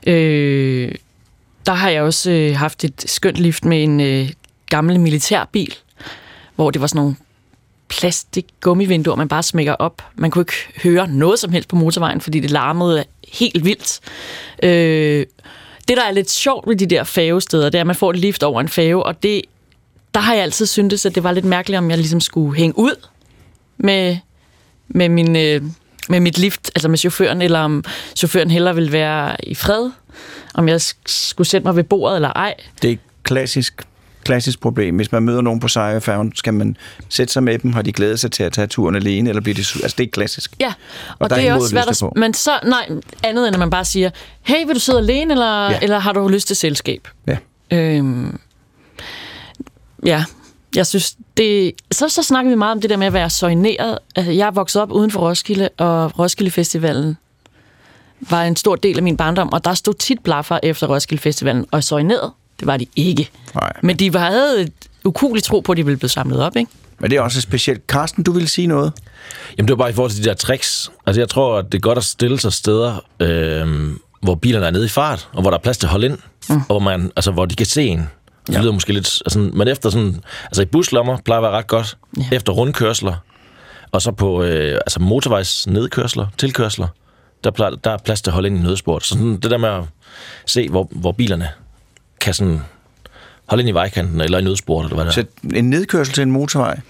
[0.06, 0.92] Øh,
[1.68, 4.30] der har jeg også øh, haft et skønt lift med en øh,
[4.66, 5.74] gammel militærbil,
[6.56, 7.16] hvor det var sådan nogle
[7.88, 10.02] plastik gummivinduer, man bare smækker op.
[10.14, 14.00] Man kunne ikke høre noget som helst på motorvejen, fordi det larmede helt vildt.
[14.62, 15.26] Øh,
[15.88, 18.18] det, der er lidt sjovt ved de der færgesteder, det er, at man får et
[18.18, 19.42] lift over en færge, og det,
[20.14, 22.78] der har jeg altid syntes, at det var lidt mærkeligt, om jeg ligesom skulle hænge
[22.78, 23.06] ud
[23.76, 24.16] med,
[24.88, 25.62] med, min, øh,
[26.08, 27.84] med mit lift, altså med chaufføren, eller om
[28.16, 29.90] chaufføren hellere ville være i fred,
[30.54, 32.54] om jeg sk- skulle sætte mig ved bordet eller ej.
[32.82, 33.82] Det er klassisk,
[34.24, 34.96] klassisk problem.
[34.96, 36.76] Hvis man møder nogen på sejrfærgen, skal man
[37.08, 39.54] sætte sig med dem, har de glædet sig til at tage turen alene, eller bliver
[39.54, 40.54] det Altså, det er klassisk.
[40.60, 40.72] Ja,
[41.18, 42.16] og, der er det er ingen også svært at...
[42.16, 42.88] Men så, nej,
[43.24, 44.10] andet end at man bare siger,
[44.42, 45.78] hey, vil du sidde alene, eller, Ja.
[45.82, 47.08] eller har du lyst til selskab?
[47.26, 47.36] Ja.
[47.70, 48.38] Øhm,
[50.06, 50.24] ja,
[50.76, 51.72] jeg synes, det...
[51.92, 53.98] Så, så snakker vi meget om det der med at være soigneret.
[54.16, 57.16] Altså, jeg er vokset op uden for Roskilde, og Roskilde Festivalen
[58.20, 61.66] var en stor del af min barndom, og der stod tit blaffer efter Roskilde Festivalen,
[61.70, 63.30] og soigneret, det var de ikke.
[63.54, 63.72] Nej.
[63.82, 64.72] Men de var- havde et
[65.04, 66.70] ukuligt tro på, at de ville blive samlet op, ikke?
[66.98, 67.86] Men det er også specielt.
[67.86, 68.92] Karsten, du vil sige noget?
[69.58, 70.90] Jamen, det var bare i forhold til de der tricks.
[71.06, 73.90] Altså, jeg tror, at det er godt at stille sig steder, øh,
[74.22, 76.18] hvor bilerne er nede i fart, og hvor der er plads til at holde ind,
[76.50, 76.56] mm.
[76.56, 78.08] og hvor, man, altså, hvor de kan se en.
[78.46, 78.60] Det Ja.
[78.60, 79.22] lyder måske lidt...
[79.26, 80.20] Altså, men efter sådan...
[80.44, 81.96] Altså, i buslommer plejer at være ret godt.
[82.16, 82.22] Ja.
[82.30, 82.36] Ja.
[82.36, 83.14] Efter rundkørsler,
[83.92, 86.88] og så på øh, altså motorvejs nedkørsler, tilkørsler,
[87.44, 89.04] der, plejer, der er plads til at holde ind i nødsport.
[89.04, 89.82] Så sådan, det der med at
[90.46, 91.48] se, hvor, hvor bilerne
[92.20, 92.60] kan sådan
[93.46, 95.22] holde ind i vejkanten, eller i nødsport, eller hvad det er.
[95.22, 96.80] Så en nedkørsel til en motorvej.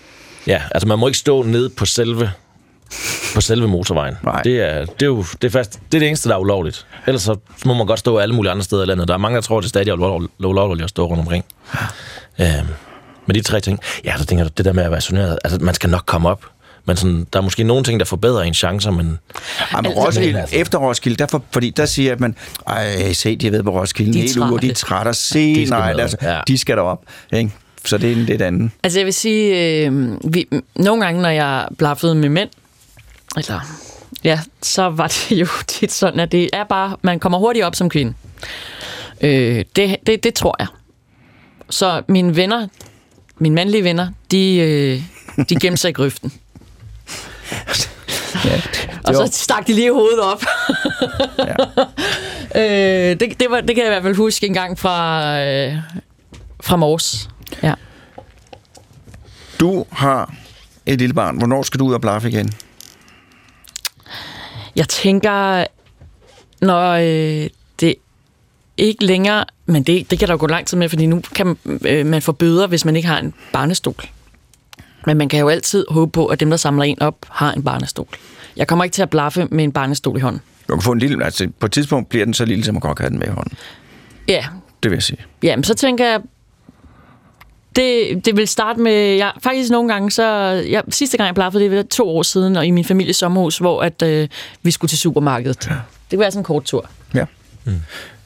[0.47, 2.31] Ja, altså man må ikke stå nede på selve
[3.35, 4.15] på selve motorvejen.
[4.25, 4.43] Nej.
[4.43, 6.87] Det er, det er jo det er fast, det er det eneste, der er ulovligt.
[7.07, 9.09] Ellers så må man godt stå alle mulige andre steder i landet.
[9.09, 11.45] Der er mange, der tror, det stadig er ulovligt at stå rundt omkring.
[12.41, 12.69] Øhm,
[13.27, 13.81] men de tre ting.
[14.05, 16.29] Ja, så tænker jeg, det der med at være soneret, altså man skal nok komme
[16.29, 16.45] op.
[16.89, 19.19] Men sådan, der er måske nogle ting, der forbedrer en chancer, men
[19.71, 22.37] Ej, men Altså, Roskilde, altså- efter Roskilde, derfor, fordi der siger at man,
[22.67, 25.15] ej, se, de ved på Roskilde De en hel uge, og de er trætte.
[25.15, 26.41] Se, De nej, altså, ja.
[26.49, 27.03] de skal derop.
[27.33, 27.51] Ikke?
[27.85, 28.73] Så det er en lidt anden.
[28.83, 32.49] Altså jeg vil sige, øh, vi, nogle gange, når jeg blaffede med mænd,
[33.37, 33.61] eller
[34.25, 37.75] ja, så var det jo tit sådan, at det er bare, man kommer hurtigt op
[37.75, 38.15] som kvinde.
[39.21, 40.67] Øh, det, det, det tror jeg.
[41.71, 42.69] Så mine venner,
[43.39, 45.03] mine mandlige venner, de, øh,
[45.49, 46.33] de gemte sig i grøften.
[49.05, 50.45] Og så stak de lige hovedet op.
[51.39, 51.55] Ja.
[53.11, 55.77] øh, det, det, var, det kan jeg i hvert fald huske en gang fra, øh,
[56.61, 57.29] fra Mors.
[57.63, 57.75] Ja.
[59.61, 60.35] Du har
[60.87, 61.37] et lille barn.
[61.37, 62.53] Hvornår skal du ud og blaffe igen?
[64.77, 65.67] Jeg tænker,
[66.61, 67.95] når øh, det
[68.77, 69.45] ikke længere...
[69.67, 72.07] Men det, det kan der jo gå lang tid med, fordi nu kan man, øh,
[72.07, 74.05] man få bøder, hvis man ikke har en barnestol.
[75.09, 77.63] Men man kan jo altid håbe på, at dem, der samler en op, har en
[77.63, 78.07] barnestol.
[78.57, 80.41] Jeg kommer ikke til at blaffe med en barnestol i hånden.
[80.69, 81.25] Du kan få en lille...
[81.25, 83.27] Altså, på et tidspunkt bliver den så lille, som man godt kan have den med
[83.27, 83.53] i hånden.
[84.29, 84.45] Ja,
[84.83, 85.19] Det vil jeg sige.
[85.43, 86.21] ja men så tænker jeg,
[87.77, 88.93] det, det vil starte med...
[88.93, 90.23] Jeg, faktisk nogle gange, så...
[90.71, 93.59] Jeg, sidste gang, jeg blaffede, det var to år siden, og i min families sommerhus,
[93.59, 94.29] hvor at, øh,
[94.63, 95.67] vi skulle til supermarkedet.
[95.71, 95.75] Ja.
[96.11, 96.91] Det var altså en kort tur.
[97.15, 97.25] Ja.
[97.65, 97.73] Mm.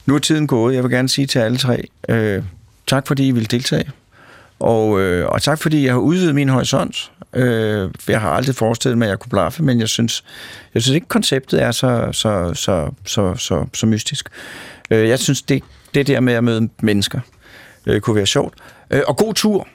[0.05, 0.75] Nu er tiden gået.
[0.75, 2.43] Jeg vil gerne sige til alle tre, øh,
[2.87, 3.91] tak fordi I vil deltage.
[4.63, 7.11] Og, øh, og tak fordi jeg har udvidet min horisont.
[7.33, 10.23] Øh, jeg har aldrig forestillet mig, at jeg kunne blaffe, men jeg synes,
[10.73, 14.29] jeg synes ikke, konceptet er så, så, så, så, så, så mystisk.
[14.91, 17.19] Øh, jeg synes, det, det der med at møde mennesker
[17.85, 18.53] øh, kunne være sjovt.
[18.91, 19.67] Øh, og god tur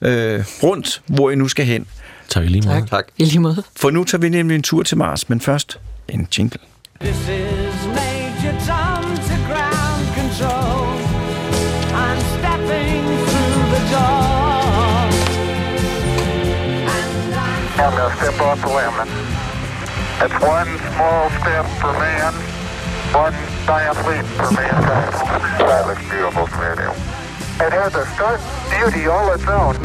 [0.00, 1.86] øh, rundt, hvor I nu skal hen.
[2.28, 2.86] tak i lige måde.
[2.90, 3.04] Tak.
[3.18, 3.62] I lige måde.
[3.76, 6.60] For nu tager vi nemlig en tur til Mars, men først en jingle.
[7.00, 7.39] This is
[17.80, 19.08] And I'm to step off the lemon.
[20.20, 22.34] It's one small step for man,
[23.14, 23.32] one
[23.66, 25.14] giant leap for mankind.
[25.64, 26.92] That looks beautiful from.
[27.66, 29.76] It has a stark beauty all its own.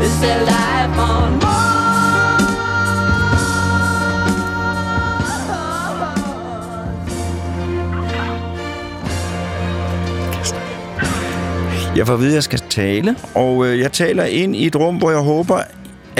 [0.00, 1.40] Is there life on
[11.96, 14.76] Jeg får at vide, at jeg skal tale, og øh, jeg taler ind i et
[14.76, 15.62] rum, hvor jeg håber,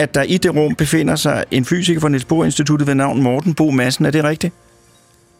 [0.00, 3.22] at der i det rum befinder sig en fysiker fra Niels Bohr Instituttet ved navn
[3.22, 4.04] Morten Bo Madsen.
[4.06, 4.54] Er det rigtigt?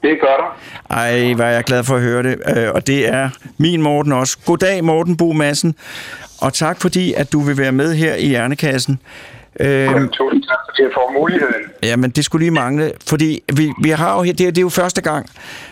[0.03, 0.59] Det gør der.
[0.97, 2.37] Ej, er jeg glad for at høre det.
[2.57, 4.39] Øh, og det er min Morten også.
[4.47, 5.75] Goddag, Morten Bo Madsen.
[6.41, 8.99] Og tak fordi, at du vil være med her i Hjernekassen.
[9.61, 11.55] Øh, Tusind tak, fordi jeg får muligheden.
[11.83, 14.63] Jamen, det skulle lige mangle, fordi vi, vi har jo her, det, er- det er
[14.63, 15.27] jo første gang,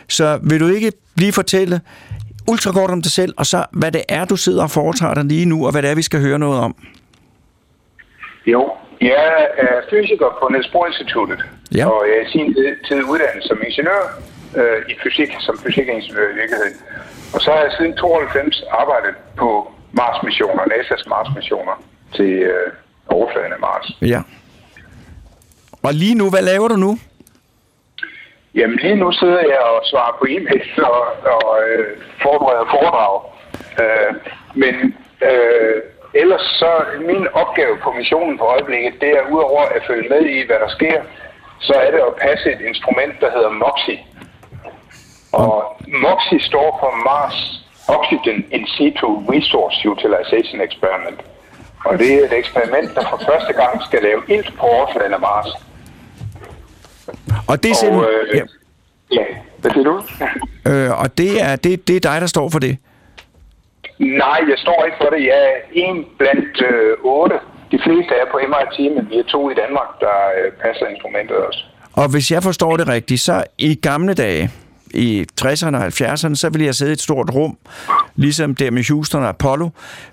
[0.08, 1.80] så vil du ikke lige fortælle
[2.48, 5.44] ultrakort om dig selv, og så hvad det er, du sidder og foretager dig lige
[5.44, 6.74] nu, og hvad det er, vi skal høre noget om?
[8.52, 8.62] Jo,
[9.00, 11.40] jeg er fysiker på Niels Bohr Instituttet,
[11.78, 11.84] Ja.
[11.90, 12.54] og jeg er i sin
[12.88, 14.02] tid- uddannet som ingeniør
[14.58, 16.76] øh, i fysik, som fysikingeniør i virkeligheden.
[17.34, 19.48] Og så har jeg siden 92 arbejdet på
[19.92, 21.82] Mars-missioner, NASA's Mars-missioner
[22.16, 22.72] til øh,
[23.08, 23.86] overfladen af Mars.
[24.02, 24.20] Ja.
[25.82, 26.98] Og lige nu, hvad laver du nu?
[28.54, 31.00] Jamen lige nu sidder jeg og svarer på e-mails og,
[31.34, 31.86] og øh,
[32.22, 33.14] forbereder foredrag.
[33.82, 34.14] Øh,
[34.54, 34.74] men
[35.30, 35.82] øh,
[36.14, 36.70] ellers så
[37.06, 40.68] min opgave på missionen på øjeblikket, det er udover at følge med i, hvad der
[40.68, 41.00] sker,
[41.60, 43.98] så er det at passe et instrument, der hedder MOXIE.
[45.32, 47.36] Og MOXIE står for Mars
[47.88, 51.20] Oxygen In Situ Resource Utilization Experiment.
[51.84, 55.20] Og det er et eksperiment, der for første gang skal lave ilt på overfladen af
[55.20, 55.48] Mars.
[57.48, 58.46] Og det er, simpelthen, øh,
[59.12, 59.24] ja,
[59.58, 60.02] hvad siger du?
[60.20, 60.70] ja.
[60.70, 62.78] øh, og det, er, det, det er dig, der står for det.
[63.98, 65.20] Nej, jeg står ikke for det.
[65.32, 67.36] Jeg er en blandt øh, otte.
[67.72, 71.36] De fleste er på MIT, men vi er to i Danmark, der øh, passer instrumentet
[71.36, 71.60] også.
[71.92, 74.50] Og hvis jeg forstår det rigtigt, så i gamle dage,
[74.94, 77.58] i 60'erne og 70'erne, så ville jeg sidde i et stort rum
[78.16, 79.68] ligesom der med Houston og Apollo.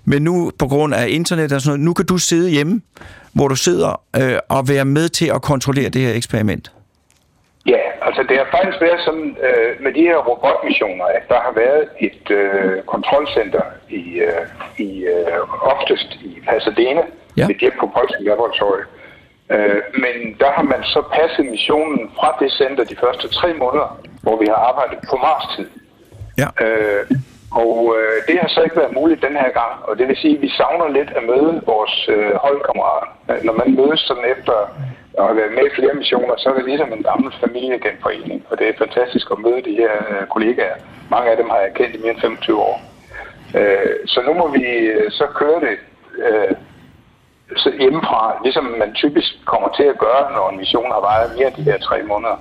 [0.06, 2.82] Men nu, på grund af internet og sådan noget, nu kan du sidde hjemme,
[3.34, 6.72] hvor du sidder øh, og være med til at kontrollere det her eksperiment.
[7.66, 11.54] Ja, altså det har faktisk været sådan øh, med de her robotmissioner, at der har
[11.56, 14.44] været et øh, kontrolcenter i, øh,
[14.88, 15.40] i øh,
[15.74, 17.42] oftest i Pasadena, Ja.
[17.42, 17.48] ja.
[17.48, 18.82] ved Jet Propulsion Laboratory.
[19.50, 24.00] Øh, men der har man så passet missionen fra det center de første tre måneder,
[24.24, 25.70] hvor vi har arbejdet på Mars-tid.
[26.38, 26.48] Ja.
[26.66, 27.04] Øh,
[27.52, 30.36] og øh, det har så ikke været muligt den her gang, og det vil sige,
[30.36, 33.08] at vi savner lidt at møde vores øh, holdkammerater.
[33.44, 34.56] Når man mødes sådan efter
[35.18, 38.54] at have været med i flere missioner, så er det ligesom en gammel familiegenforening, og
[38.60, 40.78] det er fantastisk at møde de her øh, kollegaer.
[41.10, 42.78] Mange af dem har jeg kendt i mere end 25 år.
[43.60, 45.76] Øh, så nu må vi øh, så køre det
[46.26, 46.56] øh,
[47.56, 51.48] så hjemmefra, ligesom man typisk kommer til at gøre, når en mission har varet mere
[51.48, 52.38] end de her tre måneder.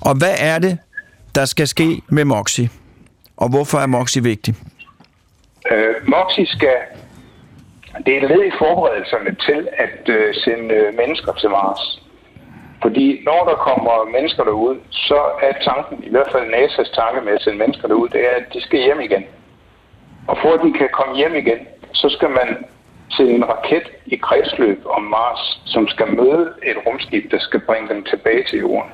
[0.00, 0.78] Og hvad er det,
[1.34, 2.68] der skal ske med Moxie?
[3.36, 4.54] Og hvorfor er Moxie vigtig?
[5.70, 6.76] Øh, Moxie skal...
[8.06, 12.02] Det er et led i forberedelserne til at øh, sende øh, mennesker til Mars.
[12.82, 17.32] Fordi når der kommer mennesker derud, så er tanken, i hvert fald NASA's tanke med
[17.32, 19.24] at sende mennesker derud, det er, at de skal hjem igen.
[20.26, 21.60] Og for at de kan komme hjem igen,
[21.92, 22.64] så skal man
[23.10, 27.88] sende en raket i kredsløb om Mars, som skal møde et rumskib, der skal bringe
[27.88, 28.92] dem tilbage til jorden.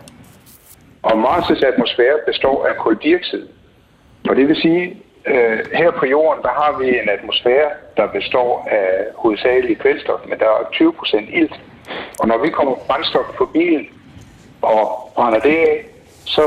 [1.02, 3.48] Og Mars' atmosfære består af koldioxid.
[4.28, 8.68] Og det vil sige, øh, her på jorden, der har vi en atmosfære, der består
[8.70, 11.60] af hovedsageligt kvælstof, men der er 20 procent ilt.
[12.20, 13.86] Og når vi kommer brændstof på bilen
[14.62, 15.84] og brænder det af,
[16.24, 16.42] så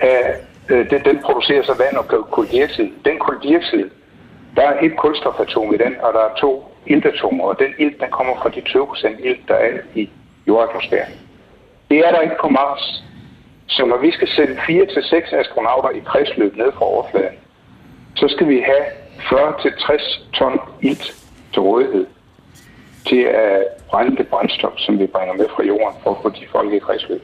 [0.00, 0.34] er
[0.68, 2.88] øh, den, den producerer så vand og koldioxid.
[3.04, 3.90] Den koldioxid,
[4.56, 8.10] der er et kulstofatom i den, og der er to iltatomer, og den ilt, den
[8.10, 10.10] kommer fra de 20 procent ilt, der er i
[10.46, 11.12] jordatmosfæren.
[11.90, 13.04] Det er der ikke på Mars.
[13.66, 17.36] Så når vi skal sende 4-6 astronauter i kredsløb ned fra overfladen,
[18.16, 18.84] så skal vi have
[19.18, 21.14] 40-60 ton ilt
[21.52, 22.06] til rådighed
[23.08, 26.46] til at brænde det brændstof, som vi bringer med fra jorden for at få de
[26.52, 27.22] folk i kredsløb.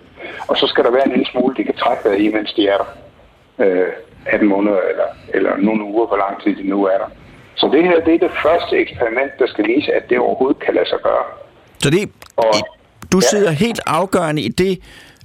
[0.48, 2.68] Og så skal der være en lille smule, de kan trække vejret i, mens de
[2.68, 2.88] er der.
[3.66, 3.88] Øh,
[4.26, 7.06] 18 måneder eller, eller nogle uger, hvor lang tid de nu er der.
[7.54, 10.74] Så det her det er det første eksperiment, der skal vise, at det overhovedet kan
[10.74, 11.24] lade sig gøre.
[11.78, 12.44] Så det, Og,
[13.12, 13.28] du Ja.
[13.30, 14.78] sidder helt afgørende i det,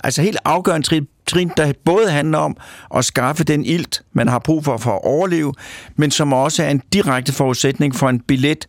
[0.04, 2.58] altså helt afgørende trin, trin, der både handler om
[2.96, 5.54] at skaffe den ilt, man har brug for for at overleve,
[5.96, 8.68] men som også er en direkte forudsætning for en billet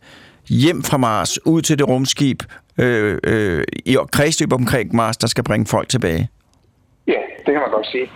[0.49, 2.39] hjem fra Mars, ud til det rumskib
[2.77, 6.29] øh, øh, i kredsløb omkring Mars, der skal bringe folk tilbage.
[7.07, 8.07] Ja, det kan man godt sige.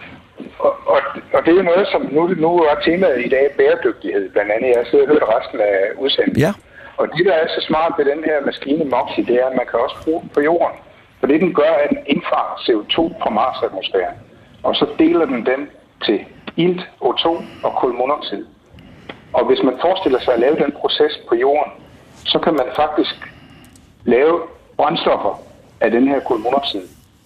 [0.59, 0.99] Og, og,
[1.33, 4.67] og det er noget, som nu, nu er temaet i dag bæredygtighed, blandt andet.
[4.69, 6.43] Jeg har siddet og hørt resten af udsendelsen.
[6.47, 6.53] Ja.
[6.97, 9.67] Og det, der er så smart ved den her maskine Moxie, det er, at man
[9.69, 10.77] kan også bruge den på jorden.
[11.19, 14.17] For det, den gør, er, at den indfanger CO2 fra Mars-atmosfæren.
[14.63, 15.69] Og så deler den dem
[16.05, 16.25] til
[16.57, 17.27] ilt, O2
[17.63, 18.45] og kulmonoxid.
[19.33, 21.71] Og hvis man forestiller sig at lave den proces på jorden,
[22.25, 23.15] så kan man faktisk
[24.05, 24.41] lave
[24.77, 25.41] brændstoffer
[25.81, 26.81] af den her kulmonoxid.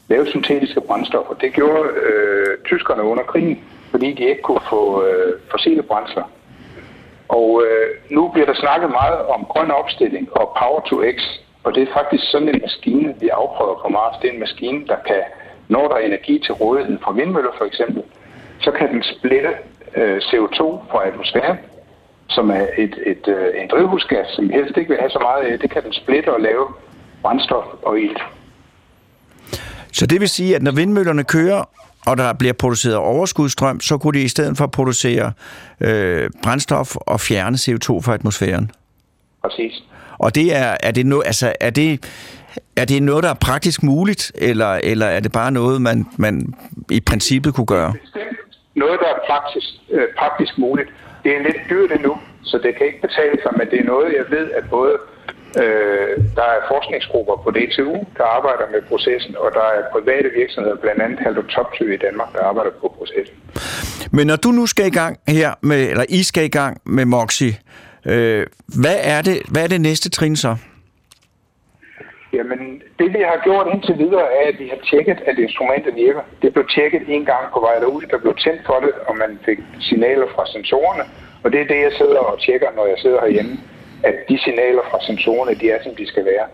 [0.08, 1.34] Lave syntetiske brændstoffer.
[1.34, 6.24] Det gjorde øh, tyskerne under krigen, fordi de ikke kunne få øh, fossile brændsler.
[7.30, 11.20] Og øh, nu bliver der snakket meget om grøn opstilling og Power to X.
[11.64, 14.16] Og det er faktisk sådan en maskine, vi afprøver på Mars.
[14.22, 15.22] Det er en maskine, der kan,
[15.68, 18.04] når der er energi til rådighed fra vindmøller for eksempel,
[18.60, 19.52] så kan den splitte
[19.96, 20.62] øh, CO2
[20.92, 21.58] fra atmosfæren,
[22.30, 25.60] som er et, et, øh, en drivhusgas, som helst ikke vil have så meget af.
[25.60, 26.66] Det kan den splitte og lave
[27.22, 28.22] brændstof og ilt.
[29.94, 31.64] Så det vil sige, at når vindmøllerne kører,
[32.08, 35.32] og der bliver produceret overskudsstrøm, så kunne de i stedet for producere
[35.82, 38.72] øh, brændstof og fjerne CO2 fra atmosfæren.
[39.42, 39.84] Præcis.
[40.18, 42.04] Og det er, er det no, altså, er det,
[42.76, 46.54] er det noget, der er praktisk muligt, eller, eller er det bare noget, man, man
[46.92, 47.94] i princippet kunne gøre?
[48.02, 48.38] bestemt
[48.76, 50.90] noget, der er praktisk, øh, praktisk muligt.
[51.24, 54.08] Det er lidt dyrt endnu, så det kan ikke betale sig, men det er noget,
[54.20, 54.94] jeg ved, at både
[55.62, 60.78] øh, der er forskningsgrupper på DTU, der arbejder med processen, og der er private virksomheder,
[60.84, 63.36] blandt andet Haldo Topsø i Danmark, der arbejder på processen.
[64.12, 67.06] Men når du nu skal i gang her, med, eller I skal i gang med
[67.06, 67.54] Moxie,
[68.06, 68.46] øh,
[68.82, 70.56] hvad, er det, hvad er det næste trin så?
[72.34, 76.22] Jamen, det vi har gjort indtil videre er, at vi har tjekket, at instrumentet virker.
[76.42, 79.40] Det blev tjekket en gang på vej derud, der blev tændt for det, og man
[79.46, 81.04] fik signaler fra sensorerne.
[81.44, 83.58] Og det er det, jeg sidder og tjekker, når jeg sidder herhjemme,
[84.04, 86.46] at de signaler fra sensorerne, de er, som de skal være.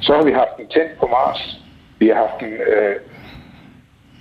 [0.00, 1.40] Så har vi haft den tændt på Mars.
[1.98, 2.52] Vi har haft den...
[2.52, 2.96] Øh,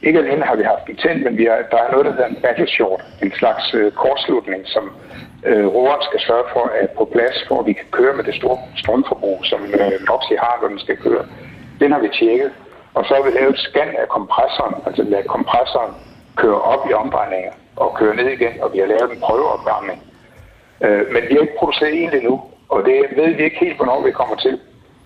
[0.04, 2.28] ikke alene har vi haft den tændt, men vi har, der er noget, der hedder
[2.28, 4.92] en battle short, en slags øh, kortslutning, som
[5.46, 8.58] øh, roeren skal sørge for at på plads, hvor vi kan køre med det store
[8.76, 11.26] strømforbrug, som øh, Moxie har, når den skal køre.
[11.80, 12.52] Den har vi tjekket.
[12.94, 15.94] Og så har vi lavet et scan af kompressoren, altså lade kompressoren
[16.36, 17.52] køre op i omdrejninger.
[17.76, 20.00] og køre ned igen, og vi har lavet en prøveopvarmning.
[20.86, 24.02] Øh, men vi har ikke produceret en endnu, og det ved vi ikke helt, hvornår
[24.02, 24.60] vi kommer til.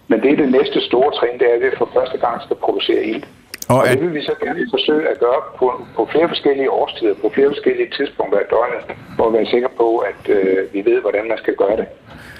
[0.07, 2.55] Men det er det næste store trin, det er, at vi for første gang skal
[2.55, 3.23] producere ild.
[3.71, 5.65] Og Og det vil vi så gerne forsøge at gøre på,
[5.95, 8.81] på flere forskellige årstider, på flere forskellige tidspunkter af døgnet,
[9.17, 11.87] for at være sikker på, at øh, vi ved, hvordan man skal gøre det,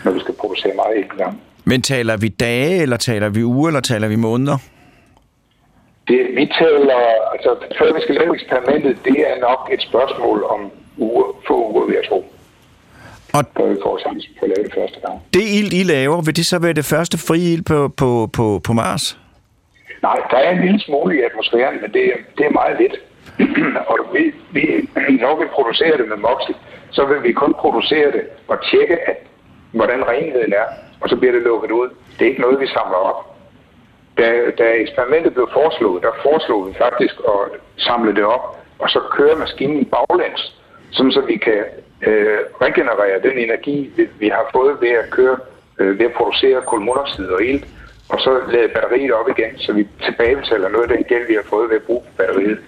[0.03, 1.41] når vi skal producere meget ild gang.
[1.65, 4.57] men taler vi dage, eller taler vi uger, eller taler vi måneder?
[6.07, 6.99] Det, vi taler,
[7.33, 11.85] altså før vi skal lave eksperimentet, det er nok et spørgsmål om uger, få uger,
[11.85, 12.25] vil jeg tro.
[13.33, 15.19] Og- før vi får chance for at lave det første gang.
[15.33, 18.61] Det ild, I laver, vil det så være det første frie ild på, på, på,
[18.63, 19.17] på Mars?
[20.01, 22.95] Nej, der er en lille smule i atmosfæren, men det, er- det er meget lidt.
[23.91, 24.89] og vi, vi,
[25.21, 26.55] når vi producerer det med Moxie,
[26.91, 29.17] så vil vi kun producere det og tjekke, at,
[29.71, 30.65] hvordan renheden er,
[31.01, 31.89] og så bliver det lukket ud.
[32.19, 33.35] Det er ikke noget, vi samler op.
[34.17, 38.99] Da, da eksperimentet blev foreslået, der foreslog vi faktisk at samle det op, og så
[39.11, 40.55] køre maskinen baglæns,
[40.91, 41.63] sådan så vi kan
[42.07, 45.37] øh, regenerere den energi, vi, vi har fået ved at køre,
[45.79, 47.65] øh, ved at producere kulmonoxid og ilt,
[48.11, 51.45] og så lade batteriet op igen, så vi tilbagebetaler noget af den gæld, vi har
[51.49, 52.59] fået ved at bruge batteriet.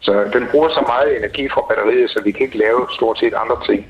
[0.00, 3.34] Så den bruger så meget energi fra batteriet, så vi kan ikke lave stort set
[3.34, 3.86] andre ting.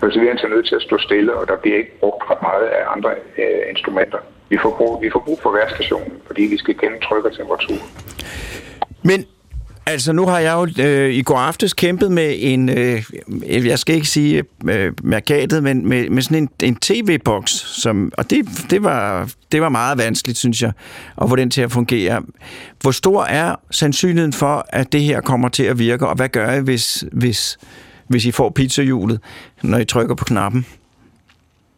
[0.00, 2.42] Så vi er altså nødt til at stå stille, og der bliver ikke brugt ret
[2.42, 4.18] meget af andre øh, instrumenter.
[4.48, 7.80] Vi får, brug, vi får brug for værstationen, fordi vi skal kende tryk og temperatur.
[9.02, 9.26] Men
[9.88, 13.02] altså, nu har jeg jo øh, i går aftes kæmpet med en, øh,
[13.66, 17.50] jeg skal ikke sige øh, mærkatet, men med, med sådan en, en tv-boks,
[17.82, 20.72] som, og det, det, var, det var meget vanskeligt, synes jeg,
[21.22, 22.22] at få den til at fungere.
[22.82, 26.52] Hvor stor er sandsynligheden for, at det her kommer til at virke, og hvad gør
[26.52, 27.58] I, hvis, hvis,
[28.06, 29.20] hvis I får pizzahjulet,
[29.62, 30.66] når I trykker på knappen?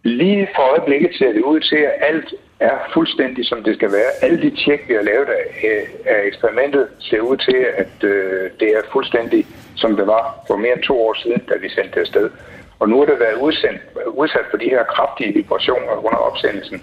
[0.03, 4.11] Lige for øjeblikket ser det ud til, at alt er fuldstændig som det skal være.
[4.23, 5.45] Alle de tjek, vi har lavet af,
[6.07, 9.47] af eksperimentet, ser ud til, at øh, det er fuldstændig
[9.77, 12.31] som det var for mere end to år siden, da vi sendte det afsted.
[12.81, 16.83] Og nu har det været udsendt, udsat for de her kraftige vibrationer under opsendelsen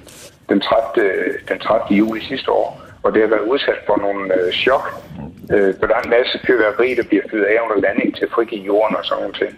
[0.49, 1.09] den 30.
[1.49, 1.97] Den 30.
[1.97, 2.81] juli sidste år.
[3.03, 4.85] Og det har været udsat for nogle øh, chok.
[5.53, 8.31] Øh, for der er en masse fyrværkeri, der bliver fyret af under landing til at
[8.31, 9.55] frigive jorden og sådan noget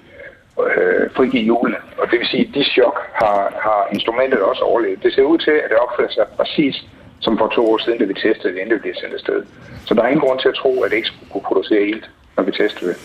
[0.67, 1.79] øh, frigive hjulene.
[1.99, 5.03] Og det vil sige, at de chok har, har instrumentet også overlevet.
[5.03, 6.75] Det ser ud til, at det opfører sig præcis
[7.19, 9.39] som for to år siden, da vi testede det, inden det blev sendt afsted.
[9.85, 12.09] Så der er ingen grund til at tro, at det ikke skulle kunne producere ilt,
[12.37, 12.97] når vi testede det.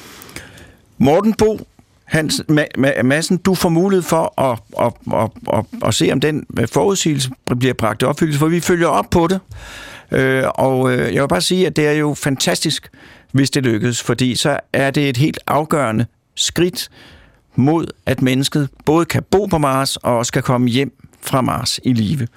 [0.99, 1.59] Morten Bo
[2.05, 6.21] Hans Ma- Ma- Madsen, du får mulighed for at, at, at, at, at se, om
[6.21, 9.41] den forudsigelse bliver bragt i opfyldelse, for vi følger op på det.
[10.13, 12.91] Øh, og øh, jeg vil bare sige, at det er jo fantastisk,
[13.33, 16.91] hvis det lykkes, fordi så er det et helt afgørende skridt
[17.57, 21.81] mod, at mennesket både kan bo på Mars og også kan komme hjem fra Mars
[21.85, 22.29] i live.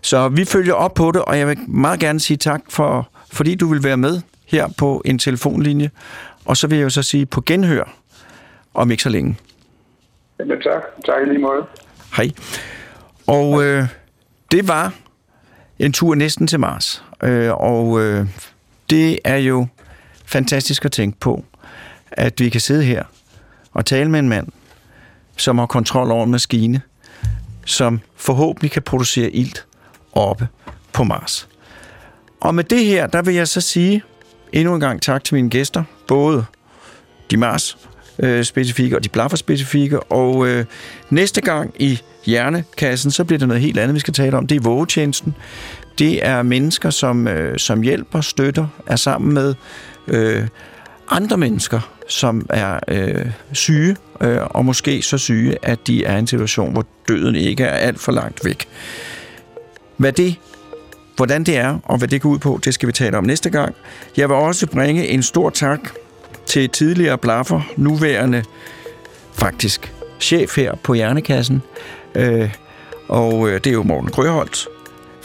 [0.00, 3.54] Så vi følger op på det, og jeg vil meget gerne sige tak for, fordi
[3.54, 5.90] du vil være med her på en telefonlinje.
[6.44, 7.96] Og så vil jeg jo så sige på genhør
[8.74, 9.36] om ikke så længe.
[10.38, 10.82] Jamen tak.
[11.06, 11.66] Tak i lige måde.
[12.16, 12.30] Hej.
[13.26, 13.88] Og øh,
[14.50, 14.94] det var
[15.78, 17.04] en tur næsten til Mars.
[17.22, 18.26] Øh, og øh,
[18.90, 19.66] det er jo
[20.26, 21.44] fantastisk at tænke på,
[22.10, 23.04] at vi kan sidde her
[23.76, 24.48] og tale med en mand,
[25.36, 26.80] som har kontrol over en maskine,
[27.64, 29.66] som forhåbentlig kan producere ilt
[30.12, 30.48] oppe
[30.92, 31.48] på Mars.
[32.40, 34.02] Og med det her, der vil jeg så sige
[34.52, 36.44] endnu en gang tak til mine gæster, både
[37.30, 40.64] de Mars-specifikke og de blaffer specifikke, og øh,
[41.10, 44.46] næste gang i Hjernekassen, så bliver det noget helt andet, vi skal tale om.
[44.46, 45.34] Det er vågetjenesten.
[45.98, 49.54] Det er mennesker, som, øh, som hjælper, støtter, er sammen med
[50.08, 50.46] øh,
[51.08, 56.18] andre mennesker, som er øh, syge, øh, og måske så syge, at de er i
[56.18, 58.68] en situation, hvor døden ikke er alt for langt væk.
[59.96, 60.36] Hvad det
[61.16, 63.50] Hvordan det er, og hvad det går ud på, det skal vi tale om næste
[63.50, 63.74] gang.
[64.16, 65.80] Jeg vil også bringe en stor tak
[66.46, 68.44] til tidligere blaffer, nuværende
[69.32, 71.62] faktisk chef her på Hjernekassen.
[72.14, 72.50] Øh,
[73.08, 74.66] og øh, det er jo Morten Grøholt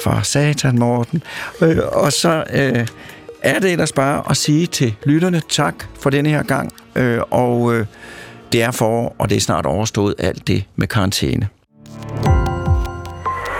[0.03, 1.23] fra Satan Morten.
[1.61, 2.87] Øh, og så øh,
[3.41, 6.71] er det ellers bare at sige til lytterne tak for denne her gang.
[6.95, 7.85] Øh, og øh,
[8.51, 11.47] det er for, og det er snart overstået alt det med karantæne.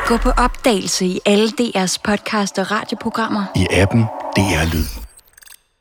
[0.05, 3.43] Gå på opdagelse i alle DR's podcast og radioprogrammer.
[3.55, 4.01] I appen
[4.35, 5.00] DR Lyd.